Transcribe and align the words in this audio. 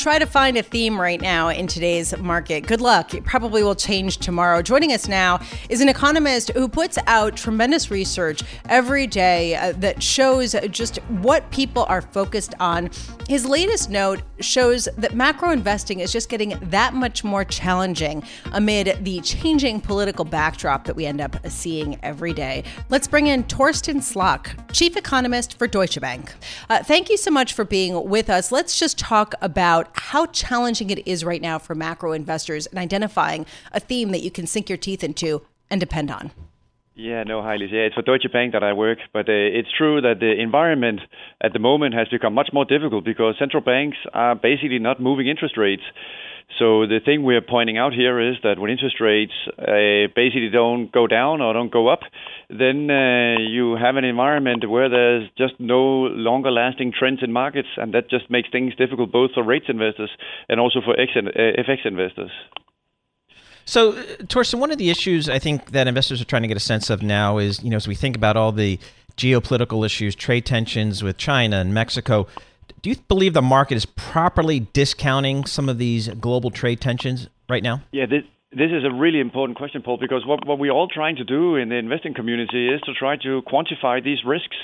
try 0.00 0.18
to 0.18 0.26
find 0.26 0.56
a 0.56 0.62
theme 0.62 0.98
right 0.98 1.20
now 1.20 1.48
in 1.48 1.66
today's 1.66 2.16
market. 2.18 2.66
Good 2.66 2.80
luck. 2.80 3.12
It 3.12 3.24
probably 3.24 3.62
will 3.62 3.74
change 3.74 4.16
tomorrow. 4.16 4.62
Joining 4.62 4.92
us 4.92 5.06
now 5.06 5.40
is 5.68 5.82
an 5.82 5.90
economist 5.90 6.50
who 6.52 6.68
puts 6.68 6.96
out 7.06 7.36
tremendous 7.36 7.90
research 7.90 8.42
every 8.68 9.06
day 9.06 9.56
uh, 9.56 9.72
that 9.76 10.02
shows 10.02 10.54
just 10.70 10.96
what 11.08 11.50
people 11.50 11.84
are 11.88 12.00
focused 12.00 12.54
on. 12.58 12.90
His 13.30 13.46
latest 13.46 13.90
note 13.90 14.22
shows 14.40 14.88
that 14.96 15.14
macro 15.14 15.52
investing 15.52 16.00
is 16.00 16.10
just 16.10 16.28
getting 16.28 16.58
that 16.62 16.94
much 16.94 17.22
more 17.22 17.44
challenging 17.44 18.24
amid 18.50 19.04
the 19.04 19.20
changing 19.20 19.82
political 19.82 20.24
backdrop 20.24 20.84
that 20.86 20.96
we 20.96 21.06
end 21.06 21.20
up 21.20 21.36
seeing 21.48 21.96
every 22.02 22.32
day. 22.32 22.64
Let's 22.88 23.06
bring 23.06 23.28
in 23.28 23.44
Torsten 23.44 23.98
Slok, 23.98 24.72
chief 24.72 24.96
economist 24.96 25.56
for 25.58 25.68
Deutsche 25.68 26.00
Bank. 26.00 26.34
Uh, 26.68 26.82
thank 26.82 27.08
you 27.08 27.16
so 27.16 27.30
much 27.30 27.52
for 27.52 27.64
being 27.64 28.08
with 28.08 28.28
us. 28.28 28.50
Let's 28.50 28.76
just 28.76 28.98
talk 28.98 29.36
about 29.40 29.90
how 29.92 30.26
challenging 30.26 30.90
it 30.90 31.06
is 31.06 31.24
right 31.24 31.40
now 31.40 31.60
for 31.60 31.76
macro 31.76 32.10
investors 32.10 32.66
in 32.66 32.78
identifying 32.78 33.46
a 33.70 33.78
theme 33.78 34.10
that 34.10 34.24
you 34.24 34.32
can 34.32 34.48
sink 34.48 34.68
your 34.68 34.76
teeth 34.76 35.04
into 35.04 35.42
and 35.70 35.78
depend 35.78 36.10
on. 36.10 36.32
Yeah, 37.00 37.22
no, 37.24 37.40
highly. 37.40 37.66
Yeah, 37.72 37.88
it's 37.88 37.94
for 37.94 38.02
Deutsche 38.02 38.30
Bank 38.30 38.52
that 38.52 38.62
I 38.62 38.74
work, 38.74 38.98
but 39.14 39.26
uh, 39.26 39.32
it's 39.32 39.70
true 39.72 40.02
that 40.02 40.20
the 40.20 40.38
environment 40.38 41.00
at 41.40 41.54
the 41.54 41.58
moment 41.58 41.94
has 41.94 42.08
become 42.08 42.34
much 42.34 42.50
more 42.52 42.66
difficult 42.66 43.06
because 43.06 43.36
central 43.38 43.62
banks 43.62 43.96
are 44.12 44.34
basically 44.34 44.78
not 44.78 45.00
moving 45.00 45.26
interest 45.26 45.56
rates. 45.56 45.82
So 46.58 46.84
the 46.84 47.00
thing 47.02 47.22
we're 47.22 47.40
pointing 47.40 47.78
out 47.78 47.94
here 47.94 48.20
is 48.20 48.36
that 48.42 48.58
when 48.58 48.70
interest 48.70 49.00
rates 49.00 49.32
uh, 49.56 50.12
basically 50.14 50.50
don't 50.52 50.92
go 50.92 51.06
down 51.06 51.40
or 51.40 51.54
don't 51.54 51.72
go 51.72 51.88
up, 51.88 52.00
then 52.50 52.90
uh, 52.90 53.40
you 53.40 53.78
have 53.80 53.96
an 53.96 54.04
environment 54.04 54.68
where 54.68 54.90
there's 54.90 55.26
just 55.38 55.54
no 55.58 56.04
longer 56.12 56.50
lasting 56.50 56.92
trends 56.92 57.20
in 57.22 57.32
markets, 57.32 57.68
and 57.78 57.94
that 57.94 58.10
just 58.10 58.30
makes 58.30 58.50
things 58.52 58.76
difficult 58.76 59.10
both 59.10 59.30
for 59.32 59.42
rates 59.42 59.70
investors 59.70 60.10
and 60.50 60.60
also 60.60 60.80
for 60.84 60.94
FX 60.94 61.86
uh, 61.86 61.88
investors. 61.88 62.30
So, 63.64 63.92
uh, 63.92 64.02
Torsten, 64.24 64.58
one 64.58 64.70
of 64.70 64.78
the 64.78 64.90
issues 64.90 65.28
I 65.28 65.38
think 65.38 65.72
that 65.72 65.86
investors 65.86 66.20
are 66.20 66.24
trying 66.24 66.42
to 66.42 66.48
get 66.48 66.56
a 66.56 66.60
sense 66.60 66.90
of 66.90 67.02
now 67.02 67.38
is, 67.38 67.62
you 67.62 67.70
know, 67.70 67.76
as 67.76 67.86
we 67.86 67.94
think 67.94 68.16
about 68.16 68.36
all 68.36 68.52
the 68.52 68.78
geopolitical 69.16 69.84
issues, 69.84 70.14
trade 70.14 70.46
tensions 70.46 71.02
with 71.02 71.16
China 71.16 71.56
and 71.56 71.74
Mexico, 71.74 72.26
do 72.82 72.90
you 72.90 72.96
believe 73.08 73.34
the 73.34 73.42
market 73.42 73.76
is 73.76 73.84
properly 73.84 74.60
discounting 74.72 75.44
some 75.44 75.68
of 75.68 75.78
these 75.78 76.08
global 76.08 76.50
trade 76.50 76.80
tensions 76.80 77.28
right 77.48 77.62
now? 77.62 77.82
Yeah, 77.92 78.06
this, 78.06 78.22
this 78.52 78.70
is 78.72 78.84
a 78.84 78.92
really 78.92 79.20
important 79.20 79.58
question, 79.58 79.82
Paul, 79.82 79.98
because 79.98 80.24
what, 80.26 80.46
what 80.46 80.58
we're 80.58 80.72
all 80.72 80.88
trying 80.88 81.16
to 81.16 81.24
do 81.24 81.56
in 81.56 81.68
the 81.68 81.76
investing 81.76 82.14
community 82.14 82.68
is 82.68 82.80
to 82.82 82.94
try 82.94 83.16
to 83.16 83.42
quantify 83.42 84.02
these 84.02 84.24
risks. 84.24 84.56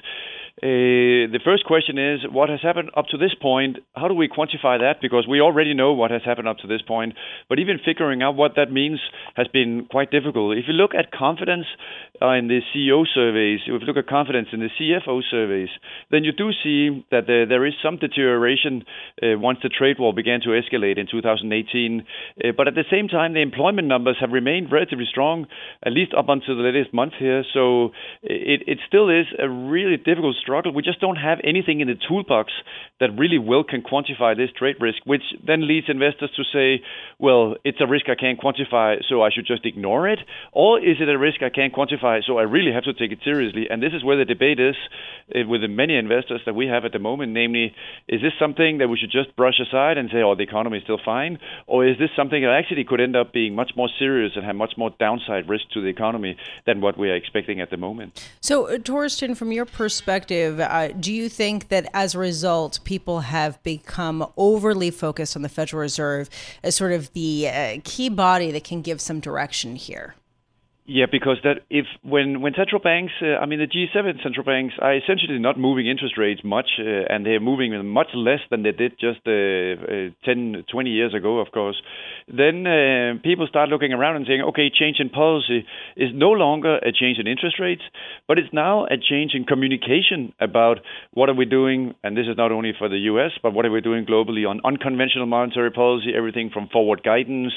Uh, 0.63 1.29
the 1.29 1.41
first 1.45 1.67
question 1.67 1.99
is 1.99 2.21
what 2.33 2.49
has 2.49 2.61
happened 2.63 2.89
up 2.97 3.05
to 3.11 3.19
this 3.19 3.35
point? 3.43 3.77
How 3.95 4.09
do 4.09 4.15
we 4.15 4.27
quantify 4.27 4.81
that? 4.81 5.03
Because 5.03 5.27
we 5.29 5.39
already 5.43 5.75
know 5.75 5.93
what 5.93 6.11
has 6.11 6.23
happened 6.25 6.49
up 6.49 6.57
to 6.65 6.67
this 6.67 6.81
point, 6.81 7.13
but 7.51 7.59
even 7.59 7.77
figuring 7.85 8.23
out 8.23 8.37
what 8.37 8.53
that 8.57 8.73
means 8.73 8.99
has 9.35 9.49
been 9.49 9.87
quite 9.91 10.11
difficult. 10.11 10.57
If 10.57 10.65
you 10.67 10.73
look 10.73 10.95
at 10.95 11.13
confidence 11.13 11.67
uh, 12.23 12.31
in 12.41 12.49
the 12.49 12.61
CEO 12.73 13.05
surveys, 13.05 13.61
if 13.67 13.83
you 13.83 13.87
look 13.87 13.99
at 13.99 14.07
confidence 14.07 14.49
in 14.51 14.61
the 14.61 14.71
CFO 14.81 15.21
surveys, 15.31 15.69
then 16.11 16.25
you 16.25 16.33
do 16.33 16.49
see 16.65 17.05
that 17.11 17.27
there, 17.27 17.45
there 17.45 17.67
is 17.67 17.75
some 17.85 17.99
deterioration 17.99 18.83
uh, 19.23 19.37
once 19.37 19.59
the 19.63 19.69
trade 19.69 19.99
war 19.99 20.15
began 20.15 20.41
to 20.41 20.57
escalate 20.57 20.97
in 20.97 21.07
2018. 21.07 22.01
Uh, 22.43 22.53
but 22.57 22.67
at 22.67 22.75
the 22.75 22.89
same 22.91 23.09
time, 23.09 23.35
the 23.35 23.43
employment 23.43 23.89
numbers 23.89 24.17
have 24.21 24.31
remained 24.33 24.73
relatively 24.73 25.05
strong, 25.05 25.47
at 25.85 25.93
least 25.93 26.15
up 26.17 26.31
until 26.31 26.57
the 26.57 26.63
latest 26.63 26.95
month 26.95 27.13
here. 27.19 27.45
So 27.53 27.93
it, 28.23 28.63
it 28.67 28.79
still 28.89 29.11
is 29.11 29.27
a 29.39 29.51
really 29.51 29.99
difficult 29.99 30.37
struggle. 30.47 30.73
We 30.73 30.83
just 30.83 31.01
don't 31.01 31.17
have 31.17 31.39
anything 31.43 31.81
in 31.81 31.89
the 31.89 31.99
toolbox 32.09 32.53
that 33.01 33.11
really 33.19 33.39
well 33.39 33.65
can 33.65 33.83
quantify 33.83 34.37
this 34.37 34.51
trade 34.57 34.77
risk, 34.81 34.99
which 35.05 35.23
then 35.45 35.67
leads 35.67 35.89
investors 35.89 36.31
to 36.37 36.45
say, 36.55 36.83
well, 37.19 37.57
it's 37.65 37.81
a 37.81 37.87
risk 37.87 38.07
I 38.09 38.15
can't 38.15 38.41
quantify, 38.41 39.03
so 39.09 39.23
I 39.23 39.31
should 39.35 39.47
just 39.47 39.67
ignore 39.67 40.09
it? 40.09 40.21
Or 40.53 40.79
is 40.79 40.97
it 41.01 41.09
a 41.09 41.19
risk 41.19 41.43
I 41.43 41.51
can't 41.51 41.75
quantify, 41.75 42.23
so 42.25 42.39
I 42.39 42.43
really 42.43 42.73
have 42.73 42.85
to 42.85 42.95
take 42.95 43.11
it 43.11 43.19
seriously? 43.25 43.67
And 43.69 43.83
this 43.83 43.93
is 43.93 44.05
where 44.05 44.17
the 44.17 44.25
debate 44.25 44.61
is 44.61 44.77
uh, 45.35 45.41
with 45.49 45.63
the 45.63 45.69
many 45.69 45.97
investors 45.97 46.41
that 46.47 46.55
we 46.55 46.67
have 46.69 46.85
at 46.85 46.93
the 46.93 46.99
moment, 46.99 47.33
namely, 47.33 47.75
is 48.09 48.23
this 48.23 48.33
something 48.39 48.79
that 48.79 48.89
we 48.89 48.97
should 48.97 49.11
just 49.11 49.35
brush 49.37 49.59
aside 49.61 49.99
and 49.99 50.09
say, 50.11 50.23
oh, 50.23 50.37
the 50.37 50.45
economy 50.45 50.79
is 50.79 50.85
still 50.85 51.01
fine? 51.05 51.39
Or 51.67 51.87
is 51.87 51.99
this 51.99 52.11
something 52.15 52.41
that 52.43 52.53
actually 52.53 52.85
could 52.85 53.01
end 53.01 53.17
up 53.17 53.33
being 53.33 53.55
much 53.55 53.73
more 53.77 53.89
serious 53.99 54.33
and 54.37 54.45
have 54.45 54.57
much 54.57 54.75
more 54.77 54.91
downside 55.01 55.49
risk 55.49 55.65
to 55.75 55.81
the 55.81 55.89
economy 55.89 56.37
than 56.67 56.81
what 56.81 56.97
we 56.97 57.11
are 57.11 57.17
expecting 57.17 57.61
at 57.61 57.71
the 57.71 57.77
moment? 57.77 58.31
So, 58.41 58.69
uh, 58.69 58.79
Torsten, 58.79 59.37
from 59.37 59.51
your 59.53 59.65
perspective, 59.65 60.36
perspective, 60.37 60.61
uh, 60.61 60.89
do 60.99 61.13
you 61.13 61.29
think 61.29 61.69
that 61.69 61.89
as 61.95 62.15
a 62.15 62.19
result, 62.19 62.81
people 62.85 63.21
have 63.21 63.63
become 63.63 64.27
overly 64.37 64.91
focused 64.91 65.37
on 65.37 65.43
the 65.43 65.49
Federal 65.49 65.81
Reserve 65.81 66.29
as 66.63 66.77
sort 66.77 66.93
of 66.93 67.13
the 67.13 67.49
uh, 67.49 67.79
key 67.85 68.09
body 68.09 68.51
that 68.51 68.65
can 68.65 68.83
give 68.83 69.01
some 69.01 69.21
direction 69.21 69.77
here? 69.77 70.15
Yeah, 70.89 71.07
because 71.11 71.39
that 71.43 71.67
if 71.69 71.85
when 72.05 72.43
when 72.43 72.55
central 72.55 72.81
banks, 72.81 73.13
uh, 73.21 73.43
I 73.43 73.47
mean 73.47 73.59
the 73.59 73.67
G7 73.67 74.23
central 74.23 74.47
banks 74.47 74.75
are 74.81 74.95
essentially 74.95 75.41
not 75.41 75.59
moving 75.59 75.89
interest 75.89 76.15
rates 76.17 76.43
much, 76.45 76.79
uh, 76.79 77.11
and 77.11 77.27
they're 77.27 77.41
moving 77.41 77.75
much 77.87 78.15
less 78.15 78.39
than 78.53 78.63
they 78.63 78.71
did 78.71 78.93
just 78.93 79.19
uh, 79.27 79.35
uh, 79.35 80.15
10, 80.25 80.63
20 80.71 80.91
years 80.91 81.13
ago, 81.13 81.41
of 81.41 81.51
course. 81.51 81.75
Then 82.29 82.69
uh, 82.69 83.19
people 83.25 83.49
start 83.49 83.69
looking 83.69 83.93
around 83.93 84.15
and 84.15 84.27
saying, 84.29 84.43
okay, 84.43 84.71
change 84.71 84.99
in 85.01 85.11
policy 85.11 85.67
is 85.97 86.11
no 86.15 86.31
longer 86.31 86.77
a 86.77 86.93
change 86.93 87.19
in 87.19 87.27
interest 87.27 87.59
rates, 87.59 87.83
but 88.29 88.39
it's 88.39 88.53
now 88.53 88.87
a 88.87 88.97
change 88.97 89.33
in 89.35 89.43
communication 89.43 90.35
about 90.39 90.79
what 91.15 91.29
are 91.29 91.35
we 91.35 91.47
doing, 91.47 91.97
and 92.05 92.17
this 92.17 92.27
is 92.31 92.37
not 92.37 92.53
only 92.53 92.73
for 92.79 92.89
the 92.89 93.11
U.S., 93.11 93.33
but 93.43 93.53
what 93.53 93.67
are 93.67 93.73
we 93.73 93.81
doing 93.81 94.07
globally 94.07 94.49
on 94.49 94.61
unconventional 94.65 95.27
monetary 95.27 95.73
policy, 95.73 96.15
everything 96.17 96.51
from 96.55 96.69
forward 96.69 97.03
guidance 97.03 97.53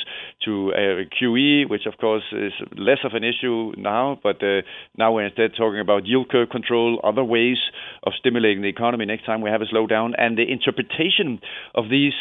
to 0.45 0.73
uh, 0.73 1.06
QE, 1.13 1.69
which 1.69 1.85
of 1.85 1.95
course 2.00 2.23
is 2.31 2.53
less 2.75 2.97
of 3.03 3.19
an 3.19 3.24
issue 3.24 3.74
now, 3.78 4.19
but 4.22 4.41
uh, 4.44 4.62
now 4.97 5.13
we're 5.13 5.25
instead 5.25 5.52
talking 5.57 5.80
about 5.80 6.06
yield 6.06 6.30
curve 6.30 6.50
control, 6.50 7.00
other 7.03 7.24
ways 7.24 7.57
of 8.03 8.13
stimulating 8.18 8.62
the 8.62 8.69
economy. 8.69 9.06
Next 9.06 9.25
time 9.25 9.41
we 9.41 9.50
have 9.50 9.62
a 9.62 9.66
slowdown, 9.66 10.12
and 10.18 10.38
the 10.38 10.50
interpretation 10.50 11.40
of 11.75 11.90
these 11.90 12.13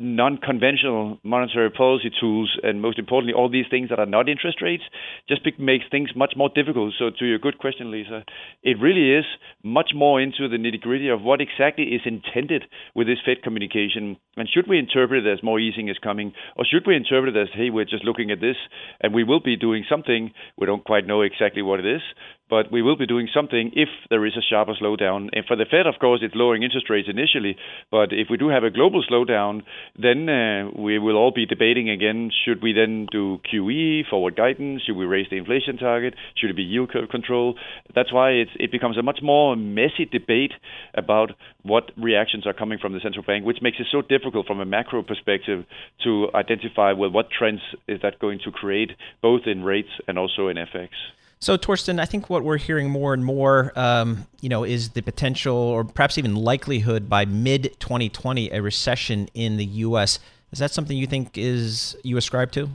non-conventional 0.00 1.18
monetary 1.22 1.70
policy 1.70 2.10
tools, 2.18 2.58
and 2.62 2.80
most 2.80 2.98
importantly, 2.98 3.34
all 3.34 3.50
these 3.50 3.66
things 3.70 3.90
that 3.90 3.98
are 3.98 4.06
not 4.06 4.28
interest 4.28 4.62
rates, 4.62 4.82
just 5.28 5.42
makes 5.58 5.84
things 5.90 6.08
much 6.16 6.32
more 6.36 6.48
difficult. 6.54 6.94
So, 6.98 7.10
to 7.18 7.26
your 7.26 7.38
good 7.38 7.58
question, 7.58 7.90
Lisa, 7.90 8.24
it 8.62 8.80
really 8.80 9.12
is 9.12 9.26
much 9.62 9.90
more 9.94 10.20
into 10.20 10.48
the 10.48 10.56
nitty-gritty 10.56 11.08
of 11.08 11.20
what 11.20 11.40
exactly 11.42 11.84
is 11.84 12.00
intended 12.06 12.64
with 12.94 13.06
this 13.06 13.18
Fed 13.24 13.42
communication, 13.42 14.16
and 14.36 14.48
should 14.48 14.66
we 14.66 14.78
interpret 14.78 15.26
it 15.26 15.30
as 15.30 15.42
more 15.42 15.60
easing 15.60 15.88
is 15.88 15.98
coming, 16.02 16.32
or 16.56 16.64
should 16.64 16.86
we 16.86 16.96
interpret 16.96 17.36
it 17.36 17.40
as, 17.40 17.48
hey, 17.54 17.68
we're 17.68 17.84
just 17.84 18.04
looking 18.04 18.30
at 18.30 18.40
this, 18.40 18.56
and 19.02 19.12
we 19.12 19.22
will 19.22 19.40
be 19.40 19.56
doing 19.56 19.84
something. 19.88 20.32
We 20.56 20.66
don't 20.66 20.84
quite 20.84 21.06
know 21.06 21.20
exactly 21.20 21.60
what 21.60 21.78
it 21.78 21.86
is, 21.86 22.02
but 22.50 22.70
we 22.72 22.82
will 22.82 22.96
be 22.96 23.06
doing 23.06 23.28
something 23.32 23.70
if 23.74 23.88
there 24.10 24.26
is 24.26 24.36
a 24.36 24.42
sharper 24.42 24.74
slowdown. 24.74 25.30
And 25.32 25.46
for 25.46 25.56
the 25.56 25.64
Fed, 25.64 25.86
of 25.86 25.94
course, 26.00 26.20
it's 26.22 26.34
lowering 26.34 26.64
interest 26.64 26.90
rates 26.90 27.08
initially, 27.08 27.56
but 27.90 28.12
if 28.12 28.28
we 28.28 28.36
do 28.36 28.48
have 28.48 28.64
a 28.64 28.70
global 28.70 29.02
slowdown, 29.08 29.62
then 29.96 30.28
uh, 30.28 30.70
we 30.76 30.98
will 30.98 31.16
all 31.16 31.30
be 31.30 31.46
debating 31.46 31.88
again, 31.88 32.30
should 32.44 32.62
we 32.62 32.72
then 32.72 33.06
do 33.10 33.38
QE, 33.50 34.08
forward 34.10 34.36
guidance, 34.36 34.82
should 34.82 34.96
we 34.96 35.06
raise 35.06 35.28
the 35.30 35.36
inflation 35.36 35.78
target, 35.78 36.14
should 36.36 36.50
it 36.50 36.56
be 36.56 36.62
yield 36.62 36.90
curve 36.90 37.08
control? 37.08 37.54
That's 37.94 38.12
why 38.12 38.30
it 38.32 38.72
becomes 38.72 38.98
a 38.98 39.02
much 39.02 39.20
more 39.22 39.56
messy 39.56 40.04
debate 40.10 40.52
about 40.94 41.30
what 41.62 41.92
reactions 41.96 42.46
are 42.46 42.52
coming 42.52 42.78
from 42.78 42.92
the 42.92 43.00
central 43.00 43.24
bank, 43.24 43.44
which 43.44 43.62
makes 43.62 43.78
it 43.78 43.86
so 43.92 44.02
difficult 44.02 44.46
from 44.46 44.60
a 44.60 44.64
macro 44.64 45.02
perspective 45.02 45.64
to 46.04 46.28
identify, 46.34 46.92
well, 46.92 47.10
what 47.10 47.30
trends 47.30 47.60
is 47.86 48.00
that 48.02 48.18
going 48.18 48.40
to 48.44 48.50
create, 48.50 48.90
both 49.22 49.42
in 49.46 49.62
rates 49.62 49.90
and 50.08 50.18
also 50.18 50.48
in 50.48 50.56
FX. 50.56 50.88
So, 51.42 51.56
Torsten, 51.56 51.98
I 51.98 52.04
think 52.04 52.28
what 52.28 52.44
we're 52.44 52.58
hearing 52.58 52.90
more 52.90 53.14
and 53.14 53.24
more, 53.24 53.72
um, 53.74 54.26
you 54.42 54.50
know, 54.50 54.62
is 54.62 54.90
the 54.90 55.00
potential 55.00 55.56
or 55.56 55.84
perhaps 55.84 56.18
even 56.18 56.34
likelihood 56.34 57.08
by 57.08 57.24
mid 57.24 57.80
2020 57.80 58.50
a 58.50 58.60
recession 58.60 59.26
in 59.32 59.56
the 59.56 59.64
U.S. 59.64 60.18
Is 60.52 60.58
that 60.58 60.70
something 60.70 60.94
you 60.94 61.06
think 61.06 61.38
is 61.38 61.96
you 62.04 62.18
ascribe 62.18 62.52
to? 62.52 62.68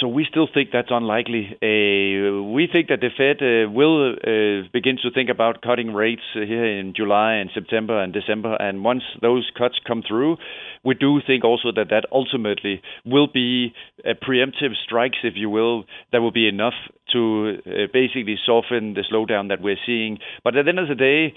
So 0.00 0.06
we 0.06 0.24
still 0.30 0.46
think 0.52 0.70
that's 0.72 0.90
unlikely. 0.90 1.58
Uh, 1.60 2.42
we 2.54 2.68
think 2.70 2.88
that 2.88 3.00
the 3.00 3.10
Fed 3.16 3.42
uh, 3.42 3.70
will 3.70 4.12
uh, 4.12 4.68
begin 4.72 4.96
to 5.02 5.10
think 5.10 5.28
about 5.28 5.60
cutting 5.60 5.92
rates 5.92 6.22
here 6.34 6.64
in 6.64 6.94
July 6.94 7.34
and 7.34 7.50
September 7.52 8.00
and 8.00 8.12
December. 8.12 8.54
And 8.60 8.84
once 8.84 9.02
those 9.20 9.50
cuts 9.58 9.74
come 9.86 10.02
through, 10.06 10.36
we 10.84 10.94
do 10.94 11.20
think 11.26 11.44
also 11.44 11.72
that 11.74 11.88
that 11.90 12.04
ultimately 12.12 12.80
will 13.04 13.26
be 13.26 13.74
preemptive 14.06 14.76
strikes, 14.84 15.18
if 15.24 15.34
you 15.36 15.50
will, 15.50 15.84
that 16.12 16.20
will 16.20 16.30
be 16.30 16.46
enough 16.48 16.74
to 17.12 17.56
basically 17.92 18.36
soften 18.46 18.94
the 18.94 19.02
slowdown 19.10 19.48
that 19.48 19.60
we're 19.60 19.78
seeing. 19.84 20.18
But 20.44 20.56
at 20.56 20.64
the 20.64 20.68
end 20.68 20.78
of 20.78 20.88
the 20.88 20.94
day, 20.94 21.34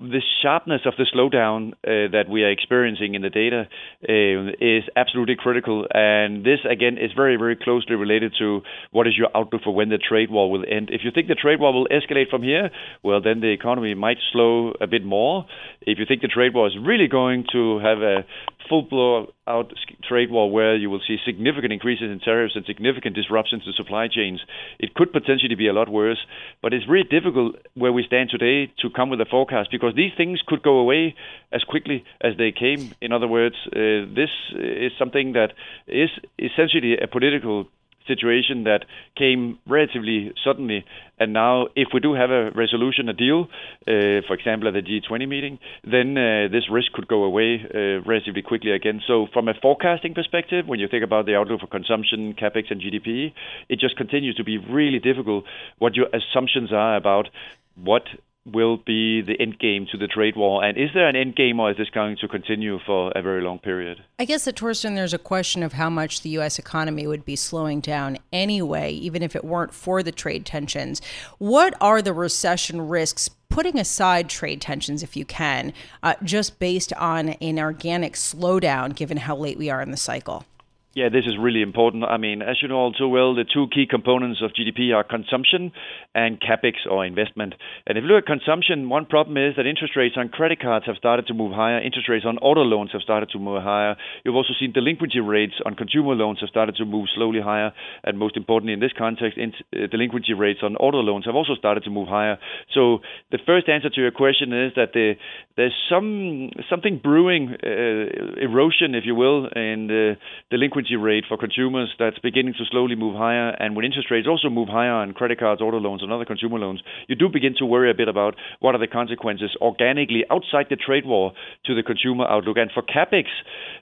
the 0.00 0.20
sharpness 0.42 0.82
of 0.84 0.94
the 0.98 1.06
slowdown 1.14 1.72
uh, 1.72 2.10
that 2.12 2.24
we 2.28 2.42
are 2.42 2.50
experiencing 2.50 3.14
in 3.14 3.22
the 3.22 3.30
data 3.30 3.68
uh, 4.08 4.52
is 4.60 4.84
absolutely 4.96 5.36
critical. 5.36 5.86
And 5.92 6.44
this, 6.44 6.60
again, 6.68 6.98
is 6.98 7.12
very, 7.14 7.36
very 7.36 7.56
closely 7.56 7.94
related 7.94 8.34
to 8.38 8.62
what 8.90 9.06
is 9.06 9.14
your 9.16 9.28
outlook 9.34 9.62
for 9.64 9.74
when 9.74 9.88
the 9.88 9.98
trade 9.98 10.30
war 10.30 10.50
will 10.50 10.64
end. 10.68 10.90
If 10.90 11.02
you 11.04 11.10
think 11.14 11.28
the 11.28 11.34
trade 11.34 11.60
war 11.60 11.72
will 11.72 11.86
escalate 11.88 12.30
from 12.30 12.42
here, 12.42 12.70
well, 13.02 13.20
then 13.22 13.40
the 13.40 13.52
economy 13.52 13.94
might 13.94 14.18
slow 14.32 14.72
a 14.80 14.86
bit 14.86 15.04
more. 15.04 15.46
If 15.82 15.98
you 15.98 16.04
think 16.06 16.22
the 16.22 16.28
trade 16.28 16.54
war 16.54 16.66
is 16.66 16.74
really 16.80 17.08
going 17.08 17.44
to 17.52 17.78
have 17.78 17.98
a 17.98 18.24
full 18.68 18.82
blow-out 18.82 19.72
trade 20.08 20.30
war 20.30 20.50
where 20.50 20.76
you 20.76 20.90
will 20.90 21.00
see 21.06 21.16
significant 21.24 21.72
increases 21.72 22.10
in 22.10 22.20
tariffs 22.20 22.54
and 22.56 22.64
significant 22.64 23.14
disruptions 23.14 23.64
to 23.64 23.72
supply 23.72 24.08
chains, 24.08 24.40
it 24.78 24.94
could 24.94 25.12
potentially 25.12 25.54
be 25.54 25.68
a 25.68 25.72
lot 25.72 25.88
worse. 25.88 26.18
But 26.60 26.72
it's 26.72 26.88
really 26.88 27.08
difficult 27.08 27.56
where 27.74 27.92
we 27.92 28.04
stand 28.04 28.30
today 28.30 28.72
to 28.82 28.90
come 28.90 29.10
with 29.10 29.20
a 29.20 29.26
forecast 29.26 29.70
because 29.70 29.94
these 29.94 30.12
things 30.16 30.40
could 30.46 30.62
go 30.62 30.78
away 30.78 31.14
as 31.52 31.64
quickly 31.64 32.04
as 32.20 32.36
they 32.36 32.52
came. 32.52 32.92
In 33.00 33.12
other 33.12 33.28
words, 33.28 33.56
uh, 33.68 34.06
this 34.14 34.30
is 34.54 34.92
something 34.98 35.32
that 35.32 35.52
is 35.86 36.10
essentially 36.38 36.96
a 36.96 37.06
political 37.06 37.66
situation 38.06 38.64
that 38.64 38.84
came 39.16 39.58
relatively 39.66 40.32
suddenly. 40.44 40.84
And 41.18 41.32
now, 41.32 41.68
if 41.76 41.88
we 41.94 42.00
do 42.00 42.14
have 42.14 42.30
a 42.30 42.50
resolution, 42.50 43.08
a 43.08 43.12
deal, 43.12 43.48
uh, 43.86 44.26
for 44.26 44.34
example, 44.34 44.68
at 44.68 44.74
the 44.74 44.82
G20 44.82 45.28
meeting, 45.28 45.58
then 45.84 46.18
uh, 46.18 46.48
this 46.50 46.68
risk 46.70 46.92
could 46.92 47.06
go 47.06 47.24
away 47.24 47.60
uh, 47.62 48.02
relatively 48.08 48.42
quickly 48.42 48.72
again. 48.72 49.00
So, 49.06 49.28
from 49.32 49.48
a 49.48 49.54
forecasting 49.54 50.14
perspective, 50.14 50.66
when 50.66 50.80
you 50.80 50.88
think 50.88 51.04
about 51.04 51.26
the 51.26 51.36
outlook 51.36 51.60
for 51.60 51.68
consumption, 51.68 52.34
capex, 52.34 52.70
and 52.70 52.80
GDP, 52.80 53.32
it 53.68 53.78
just 53.78 53.96
continues 53.96 54.34
to 54.36 54.44
be 54.44 54.58
really 54.58 54.98
difficult 54.98 55.44
what 55.78 55.94
your 55.94 56.08
assumptions 56.12 56.72
are 56.72 56.96
about 56.96 57.28
what 57.76 58.02
will 58.44 58.76
be 58.76 59.22
the 59.22 59.40
end 59.40 59.58
game 59.58 59.86
to 59.92 59.96
the 59.96 60.06
trade 60.06 60.36
war? 60.36 60.64
And 60.64 60.76
is 60.76 60.90
there 60.94 61.08
an 61.08 61.16
end 61.16 61.36
game, 61.36 61.60
or 61.60 61.70
is 61.70 61.76
this 61.76 61.90
going 61.90 62.16
to 62.20 62.28
continue 62.28 62.78
for 62.84 63.12
a 63.14 63.22
very 63.22 63.42
long 63.42 63.58
period? 63.58 64.02
I 64.18 64.24
guess 64.24 64.46
at 64.48 64.56
Torsten, 64.56 64.94
there's 64.94 65.14
a 65.14 65.18
question 65.18 65.62
of 65.62 65.74
how 65.74 65.88
much 65.88 66.22
the 66.22 66.30
U.S. 66.30 66.58
economy 66.58 67.06
would 67.06 67.24
be 67.24 67.36
slowing 67.36 67.80
down 67.80 68.18
anyway, 68.32 68.92
even 68.92 69.22
if 69.22 69.36
it 69.36 69.44
weren't 69.44 69.74
for 69.74 70.02
the 70.02 70.12
trade 70.12 70.44
tensions. 70.44 71.00
What 71.38 71.74
are 71.80 72.02
the 72.02 72.12
recession 72.12 72.88
risks? 72.88 73.28
Putting 73.48 73.78
aside 73.78 74.30
trade 74.30 74.62
tensions, 74.62 75.02
if 75.02 75.14
you 75.14 75.26
can, 75.26 75.74
uh, 76.02 76.14
just 76.24 76.58
based 76.58 76.92
on 76.94 77.30
an 77.30 77.58
organic 77.58 78.14
slowdown, 78.14 78.96
given 78.96 79.18
how 79.18 79.36
late 79.36 79.58
we 79.58 79.68
are 79.68 79.82
in 79.82 79.90
the 79.90 79.96
cycle. 79.98 80.46
Yeah, 80.94 81.08
this 81.08 81.24
is 81.24 81.38
really 81.38 81.62
important. 81.62 82.04
I 82.04 82.18
mean, 82.18 82.42
as 82.42 82.60
you 82.60 82.68
know 82.68 82.76
all 82.76 82.92
too 82.92 83.08
well, 83.08 83.34
the 83.34 83.44
two 83.44 83.66
key 83.68 83.86
components 83.88 84.42
of 84.42 84.52
GDP 84.52 84.94
are 84.94 85.02
consumption 85.02 85.72
and 86.14 86.40
capex 86.40 86.74
or 86.88 87.04
investment. 87.06 87.54
And 87.86 87.96
if 87.96 88.02
you 88.02 88.08
look 88.08 88.24
at 88.24 88.26
consumption, 88.26 88.88
one 88.88 89.06
problem 89.06 89.36
is 89.36 89.56
that 89.56 89.66
interest 89.66 89.96
rates 89.96 90.16
on 90.18 90.28
credit 90.28 90.60
cards 90.60 90.86
have 90.86 90.96
started 90.96 91.26
to 91.28 91.34
move 91.34 91.52
higher. 91.52 91.80
Interest 91.80 92.08
rates 92.08 92.26
on 92.26 92.38
auto 92.38 92.62
loans 92.62 92.90
have 92.92 93.00
started 93.00 93.30
to 93.30 93.38
move 93.38 93.62
higher. 93.62 93.96
You've 94.24 94.34
also 94.34 94.52
seen 94.58 94.72
delinquency 94.72 95.20
rates 95.20 95.54
on 95.64 95.74
consumer 95.74 96.14
loans 96.14 96.40
have 96.40 96.50
started 96.50 96.76
to 96.76 96.84
move 96.84 97.08
slowly 97.14 97.40
higher. 97.40 97.72
And 98.04 98.18
most 98.18 98.36
importantly, 98.36 98.74
in 98.74 98.80
this 98.80 98.92
context, 98.96 99.38
uh, 99.38 99.86
delinquency 99.90 100.34
rates 100.34 100.60
on 100.62 100.76
auto 100.76 100.98
loans 100.98 101.24
have 101.24 101.34
also 101.34 101.54
started 101.54 101.84
to 101.84 101.90
move 101.90 102.08
higher. 102.08 102.38
So 102.74 102.98
the 103.30 103.38
first 103.46 103.68
answer 103.68 103.88
to 103.88 104.00
your 104.00 104.10
question 104.10 104.52
is 104.52 104.72
that 104.76 104.92
the, 104.92 105.14
there's 105.56 105.74
some 105.88 106.50
something 106.68 107.00
brewing, 107.02 107.56
uh, 107.62 108.40
erosion, 108.40 108.94
if 108.94 109.04
you 109.06 109.14
will, 109.14 109.46
in 109.46 109.86
the 109.88 110.16
delinquency 110.50 110.96
rate 110.96 111.24
for 111.28 111.38
consumers 111.38 111.88
that's 111.98 112.18
beginning 112.18 112.54
to 112.58 112.64
slowly 112.70 112.96
move 112.96 113.16
higher. 113.16 113.50
And 113.50 113.74
when 113.76 113.84
interest 113.84 114.10
rates 114.10 114.28
also 114.28 114.50
move 114.50 114.68
higher 114.68 114.92
on 114.92 115.12
credit 115.12 115.38
cards, 115.38 115.62
auto 115.62 115.78
loans, 115.78 116.01
and 116.02 116.12
other 116.12 116.24
consumer 116.24 116.58
loans, 116.58 116.82
you 117.08 117.14
do 117.14 117.28
begin 117.28 117.54
to 117.58 117.66
worry 117.66 117.90
a 117.90 117.94
bit 117.94 118.08
about 118.08 118.36
what 118.60 118.74
are 118.74 118.78
the 118.78 118.86
consequences 118.86 119.50
organically 119.60 120.24
outside 120.30 120.66
the 120.70 120.76
trade 120.76 121.06
war 121.06 121.32
to 121.66 121.74
the 121.74 121.82
consumer 121.82 122.24
outlook. 122.26 122.56
And 122.56 122.70
for 122.72 122.82
capex, 122.82 123.26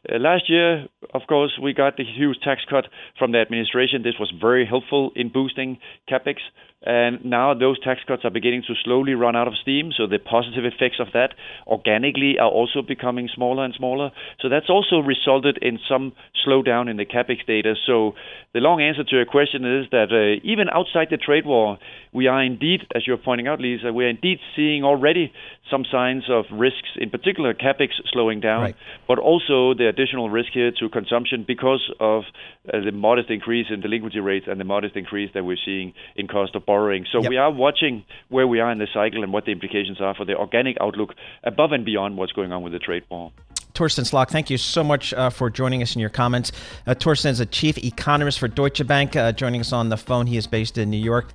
uh, 0.09 0.19
last 0.19 0.49
year, 0.49 0.87
of 1.15 1.23
course, 1.29 1.59
we 1.63 1.73
got 1.73 1.97
the 1.97 2.05
huge 2.05 2.39
tax 2.43 2.63
cut 2.69 2.87
from 3.19 3.33
the 3.33 3.39
administration. 3.39 4.03
This 4.03 4.19
was 4.19 4.33
very 4.41 4.67
helpful 4.67 5.11
in 5.17 5.29
boosting 5.29 5.79
capex. 6.09 6.37
And 6.83 7.23
now 7.25 7.53
those 7.53 7.79
tax 7.81 8.01
cuts 8.07 8.25
are 8.25 8.31
beginning 8.31 8.63
to 8.67 8.75
slowly 8.85 9.13
run 9.13 9.37
out 9.37 9.47
of 9.47 9.55
steam. 9.61 9.93
So 9.95 10.07
the 10.07 10.19
positive 10.19 10.65
effects 10.65 10.97
of 10.99 11.09
that 11.13 11.35
organically 11.67 12.39
are 12.39 12.49
also 12.49 12.81
becoming 12.81 13.29
smaller 13.35 13.65
and 13.65 13.75
smaller. 13.75 14.11
So 14.41 14.49
that's 14.49 14.71
also 14.71 15.01
resulted 15.01 15.59
in 15.61 15.79
some 15.87 16.13
slowdown 16.47 16.91
in 16.91 16.97
the 16.97 17.05
capex 17.05 17.45
data. 17.47 17.75
So 17.87 18.15
the 18.55 18.61
long 18.61 18.81
answer 18.81 19.05
to 19.05 19.17
your 19.17 19.27
question 19.27 19.65
is 19.65 19.91
that 19.91 20.09
uh, 20.11 20.41
even 20.43 20.69
outside 20.71 21.09
the 21.11 21.19
trade 21.19 21.45
war, 21.45 21.79
we 22.13 22.27
are 22.29 22.43
indeed, 22.43 22.81
as 22.95 23.07
you're 23.07 23.19
pointing 23.19 23.47
out, 23.47 23.61
Lisa, 23.61 23.93
we 23.93 24.07
are 24.07 24.09
indeed 24.09 24.39
seeing 24.57 24.83
already 24.83 25.33
some 25.71 25.85
signs 25.85 26.25
of 26.29 26.47
risks, 26.51 26.89
in 26.97 27.11
particular 27.11 27.55
capex 27.55 27.91
slowing 28.11 28.41
down, 28.41 28.63
right. 28.63 28.77
but 29.07 29.19
also 29.19 29.75
the 29.75 29.87
additional 29.89 30.31
risk 30.31 30.49
here 30.53 30.73
to 30.81 30.89
consumption 30.89 31.45
because 31.47 31.93
of 32.01 32.25
uh, 32.73 32.81
the 32.85 32.91
modest 32.91 33.31
increase 33.31 33.67
in 33.71 33.81
delinquency 33.81 34.19
rates 34.19 34.47
and 34.49 34.59
the 34.59 34.65
modest 34.65 34.97
increase 34.97 35.31
that 35.35 35.45
we're 35.45 35.57
seeing 35.65 35.93
in 36.17 36.27
cost 36.27 36.57
of 36.57 36.67
borrowing. 36.71 37.05
So 37.11 37.21
yep. 37.21 37.31
we 37.31 37.37
are 37.37 37.51
watching 37.51 38.05
where 38.29 38.47
we 38.47 38.61
are 38.61 38.71
in 38.71 38.79
the 38.79 38.87
cycle 38.95 39.25
and 39.25 39.33
what 39.33 39.45
the 39.45 39.51
implications 39.51 40.01
are 40.01 40.15
for 40.15 40.25
the 40.25 40.37
organic 40.37 40.77
outlook 40.81 41.15
above 41.43 41.73
and 41.73 41.85
beyond 41.85 42.17
what's 42.17 42.31
going 42.33 42.53
on 42.53 42.63
with 42.63 42.73
the 42.73 42.79
trade 42.79 43.03
war. 43.11 43.33
Torsten 43.75 44.05
Slok, 44.05 44.31
thank 44.31 44.51
you 44.51 44.59
so 44.59 44.85
much 44.85 45.13
uh, 45.15 45.31
for 45.31 45.51
joining 45.51 45.83
us 45.83 45.95
in 45.97 46.01
your 46.01 46.11
comments. 46.11 46.53
Uh, 46.87 46.95
Torsten 46.95 47.31
is 47.31 47.41
a 47.41 47.47
chief 47.47 47.77
economist 47.79 48.39
for 48.39 48.47
Deutsche 48.47 48.87
Bank, 48.87 49.17
uh, 49.17 49.33
joining 49.33 49.61
us 49.61 49.73
on 49.73 49.89
the 49.89 49.97
phone. 49.97 50.27
He 50.27 50.37
is 50.37 50.47
based 50.47 50.79
in 50.79 50.91
New 50.91 51.05
York. 51.13 51.33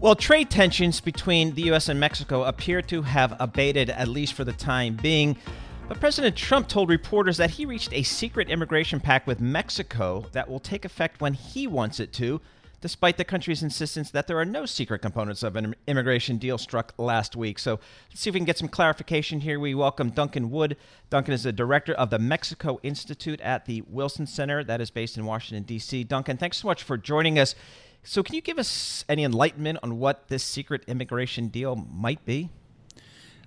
Well, 0.00 0.14
trade 0.14 0.48
tensions 0.48 0.98
between 0.98 1.54
the 1.54 1.60
U.S. 1.64 1.90
and 1.90 2.00
Mexico 2.00 2.44
appear 2.44 2.80
to 2.80 3.02
have 3.02 3.36
abated, 3.38 3.90
at 3.90 4.08
least 4.08 4.32
for 4.32 4.44
the 4.44 4.52
time 4.54 4.96
being. 4.96 5.36
But 5.88 6.00
President 6.00 6.34
Trump 6.34 6.68
told 6.68 6.88
reporters 6.88 7.36
that 7.36 7.50
he 7.50 7.66
reached 7.66 7.92
a 7.92 8.02
secret 8.02 8.48
immigration 8.48 8.98
pact 8.98 9.26
with 9.26 9.40
Mexico 9.42 10.24
that 10.32 10.48
will 10.48 10.58
take 10.58 10.86
effect 10.86 11.20
when 11.20 11.34
he 11.34 11.66
wants 11.66 12.00
it 12.00 12.14
to, 12.14 12.40
despite 12.80 13.18
the 13.18 13.26
country's 13.26 13.62
insistence 13.62 14.10
that 14.12 14.26
there 14.26 14.38
are 14.38 14.46
no 14.46 14.64
secret 14.64 15.02
components 15.02 15.42
of 15.42 15.54
an 15.54 15.74
immigration 15.86 16.38
deal 16.38 16.56
struck 16.56 16.94
last 16.96 17.36
week. 17.36 17.58
So 17.58 17.78
let's 18.08 18.22
see 18.22 18.30
if 18.30 18.34
we 18.34 18.40
can 18.40 18.46
get 18.46 18.56
some 18.56 18.68
clarification 18.68 19.40
here. 19.40 19.60
We 19.60 19.74
welcome 19.74 20.08
Duncan 20.08 20.50
Wood. 20.50 20.78
Duncan 21.10 21.34
is 21.34 21.42
the 21.42 21.52
director 21.52 21.92
of 21.92 22.08
the 22.08 22.18
Mexico 22.18 22.80
Institute 22.82 23.42
at 23.42 23.66
the 23.66 23.82
Wilson 23.82 24.26
Center, 24.26 24.64
that 24.64 24.80
is 24.80 24.90
based 24.90 25.18
in 25.18 25.26
Washington, 25.26 25.64
D.C. 25.64 26.04
Duncan, 26.04 26.38
thanks 26.38 26.56
so 26.56 26.68
much 26.68 26.84
for 26.84 26.96
joining 26.96 27.38
us. 27.38 27.54
So, 28.02 28.22
can 28.22 28.34
you 28.34 28.40
give 28.40 28.58
us 28.58 29.04
any 29.08 29.24
enlightenment 29.24 29.78
on 29.82 29.98
what 29.98 30.28
this 30.28 30.42
secret 30.42 30.84
immigration 30.86 31.48
deal 31.48 31.76
might 31.76 32.24
be? 32.24 32.48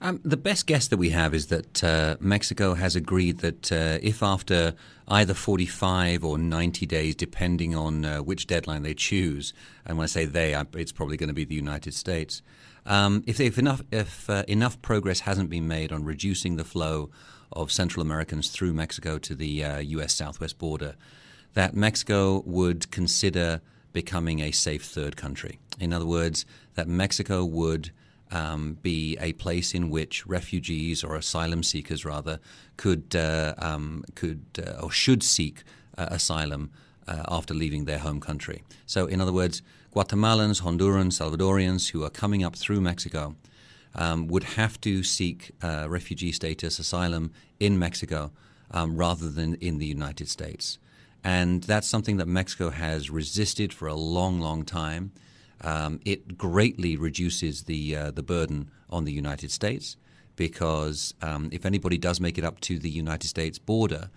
Um, 0.04 0.20
the 0.24 0.38
best 0.38 0.68
guess 0.68 0.90
that 0.90 0.98
we 0.98 1.12
have 1.12 1.34
is 1.34 1.48
that 1.48 1.82
uh, 1.82 2.18
Mexico 2.20 2.74
has 2.74 2.96
agreed 2.96 3.40
that 3.40 3.72
uh, 3.72 4.00
if 4.02 4.22
after 4.22 4.76
either 5.08 5.34
45 5.34 6.26
or 6.26 6.38
90 6.38 6.86
days, 6.86 7.16
depending 7.16 7.74
on 7.74 8.04
uh, 8.04 8.18
which 8.18 8.46
deadline 8.46 8.84
they 8.84 8.94
choose, 8.94 9.54
and 9.86 9.98
when 9.98 10.04
I 10.04 10.08
say 10.08 10.26
they, 10.26 10.62
it's 10.74 10.92
probably 10.92 11.16
going 11.16 11.30
to 11.30 11.34
be 11.34 11.46
the 11.46 11.56
United 11.56 11.94
States, 11.94 12.42
um, 12.86 13.24
if, 13.26 13.40
if, 13.40 13.58
enough 13.58 13.82
if 13.92 14.30
uh, 14.30 14.44
enough 14.50 14.82
progress 14.82 15.22
hasn't 15.22 15.50
been 15.50 15.70
made 15.70 15.94
on 15.94 16.04
reducing 16.04 16.58
the 16.58 16.66
flow 16.66 17.10
of 17.54 17.72
Central 17.72 18.02
Americans 18.02 18.50
through 18.50 18.74
Mexico 18.74 19.18
to 19.20 19.34
the 19.34 19.48
U.S. 19.48 20.22
Uh, 20.22 20.26
southwest 20.26 20.60
border, 20.60 20.96
that 21.54 21.76
Mexico 21.76 22.44
would 22.46 22.92
consider 22.92 23.62
becoming 23.94 24.42
a 24.42 24.52
safe 24.52 24.84
third 24.84 25.16
country. 25.16 25.60
In 25.80 25.94
other 25.94 26.06
words, 26.06 26.46
that 26.76 26.88
Mexico 26.88 27.46
would 27.46 27.92
um, 28.32 28.78
be 28.82 29.18
a 29.22 29.34
place 29.34 29.74
in 29.74 29.90
which 29.90 30.26
refugees 30.26 31.04
or 31.04 31.16
asylum 31.16 31.64
seekers, 31.64 32.04
rather, 32.04 32.40
could 32.78 33.16
uh, 33.16 33.54
um, 33.60 34.04
could 34.16 34.44
uh, 34.58 34.82
or 34.82 34.92
should 34.92 35.24
seek 35.24 35.64
uh, 35.98 36.08
asylum 36.10 36.72
uh, 37.08 37.24
after 37.28 37.54
leaving 37.54 37.86
their 37.86 38.00
home 38.00 38.20
country. 38.20 38.64
So, 38.86 39.06
in 39.06 39.22
other 39.22 39.34
words, 39.34 39.62
Guatemalans, 39.94 40.62
Hondurans, 40.62 41.20
Salvadorians 41.20 41.92
who 41.92 42.04
are 42.04 42.10
coming 42.10 42.44
up 42.44 42.56
through 42.56 42.82
Mexico 42.82 43.36
um, 43.96 44.28
would 44.28 44.44
have 44.44 44.82
to 44.82 45.04
seek 45.04 45.52
uh, 45.62 45.86
refugee 45.88 46.32
status, 46.32 46.80
asylum 46.80 47.32
in 47.60 47.78
Mexico 47.78 48.32
um, 48.72 48.98
rather 48.98 49.30
than 49.30 49.54
in 49.56 49.78
the 49.78 49.86
United 49.86 50.28
States. 50.28 50.80
And 51.24 51.64
that's 51.64 51.88
something 51.88 52.18
that 52.18 52.28
Mexico 52.28 52.70
has 52.70 53.10
resisted 53.10 53.72
for 53.74 53.88
a 53.88 53.96
long, 53.96 54.40
long 54.40 54.66
time. 54.66 55.12
Um, 55.62 56.02
it 56.04 56.38
greatly 56.38 56.98
reduces 56.98 57.64
the 57.64 57.96
uh, 57.96 58.12
the 58.12 58.24
burden 58.24 58.70
on 58.90 59.06
the 59.06 59.14
United 59.14 59.50
States 59.50 59.96
because 60.36 61.14
um, 61.22 61.50
if 61.52 61.66
anybody 61.66 61.98
does 61.98 62.20
make 62.20 62.38
it 62.38 62.44
up 62.44 62.60
to 62.62 62.78
the 62.78 62.90
United 62.90 63.28
States 63.28 63.60
border, 63.60 64.10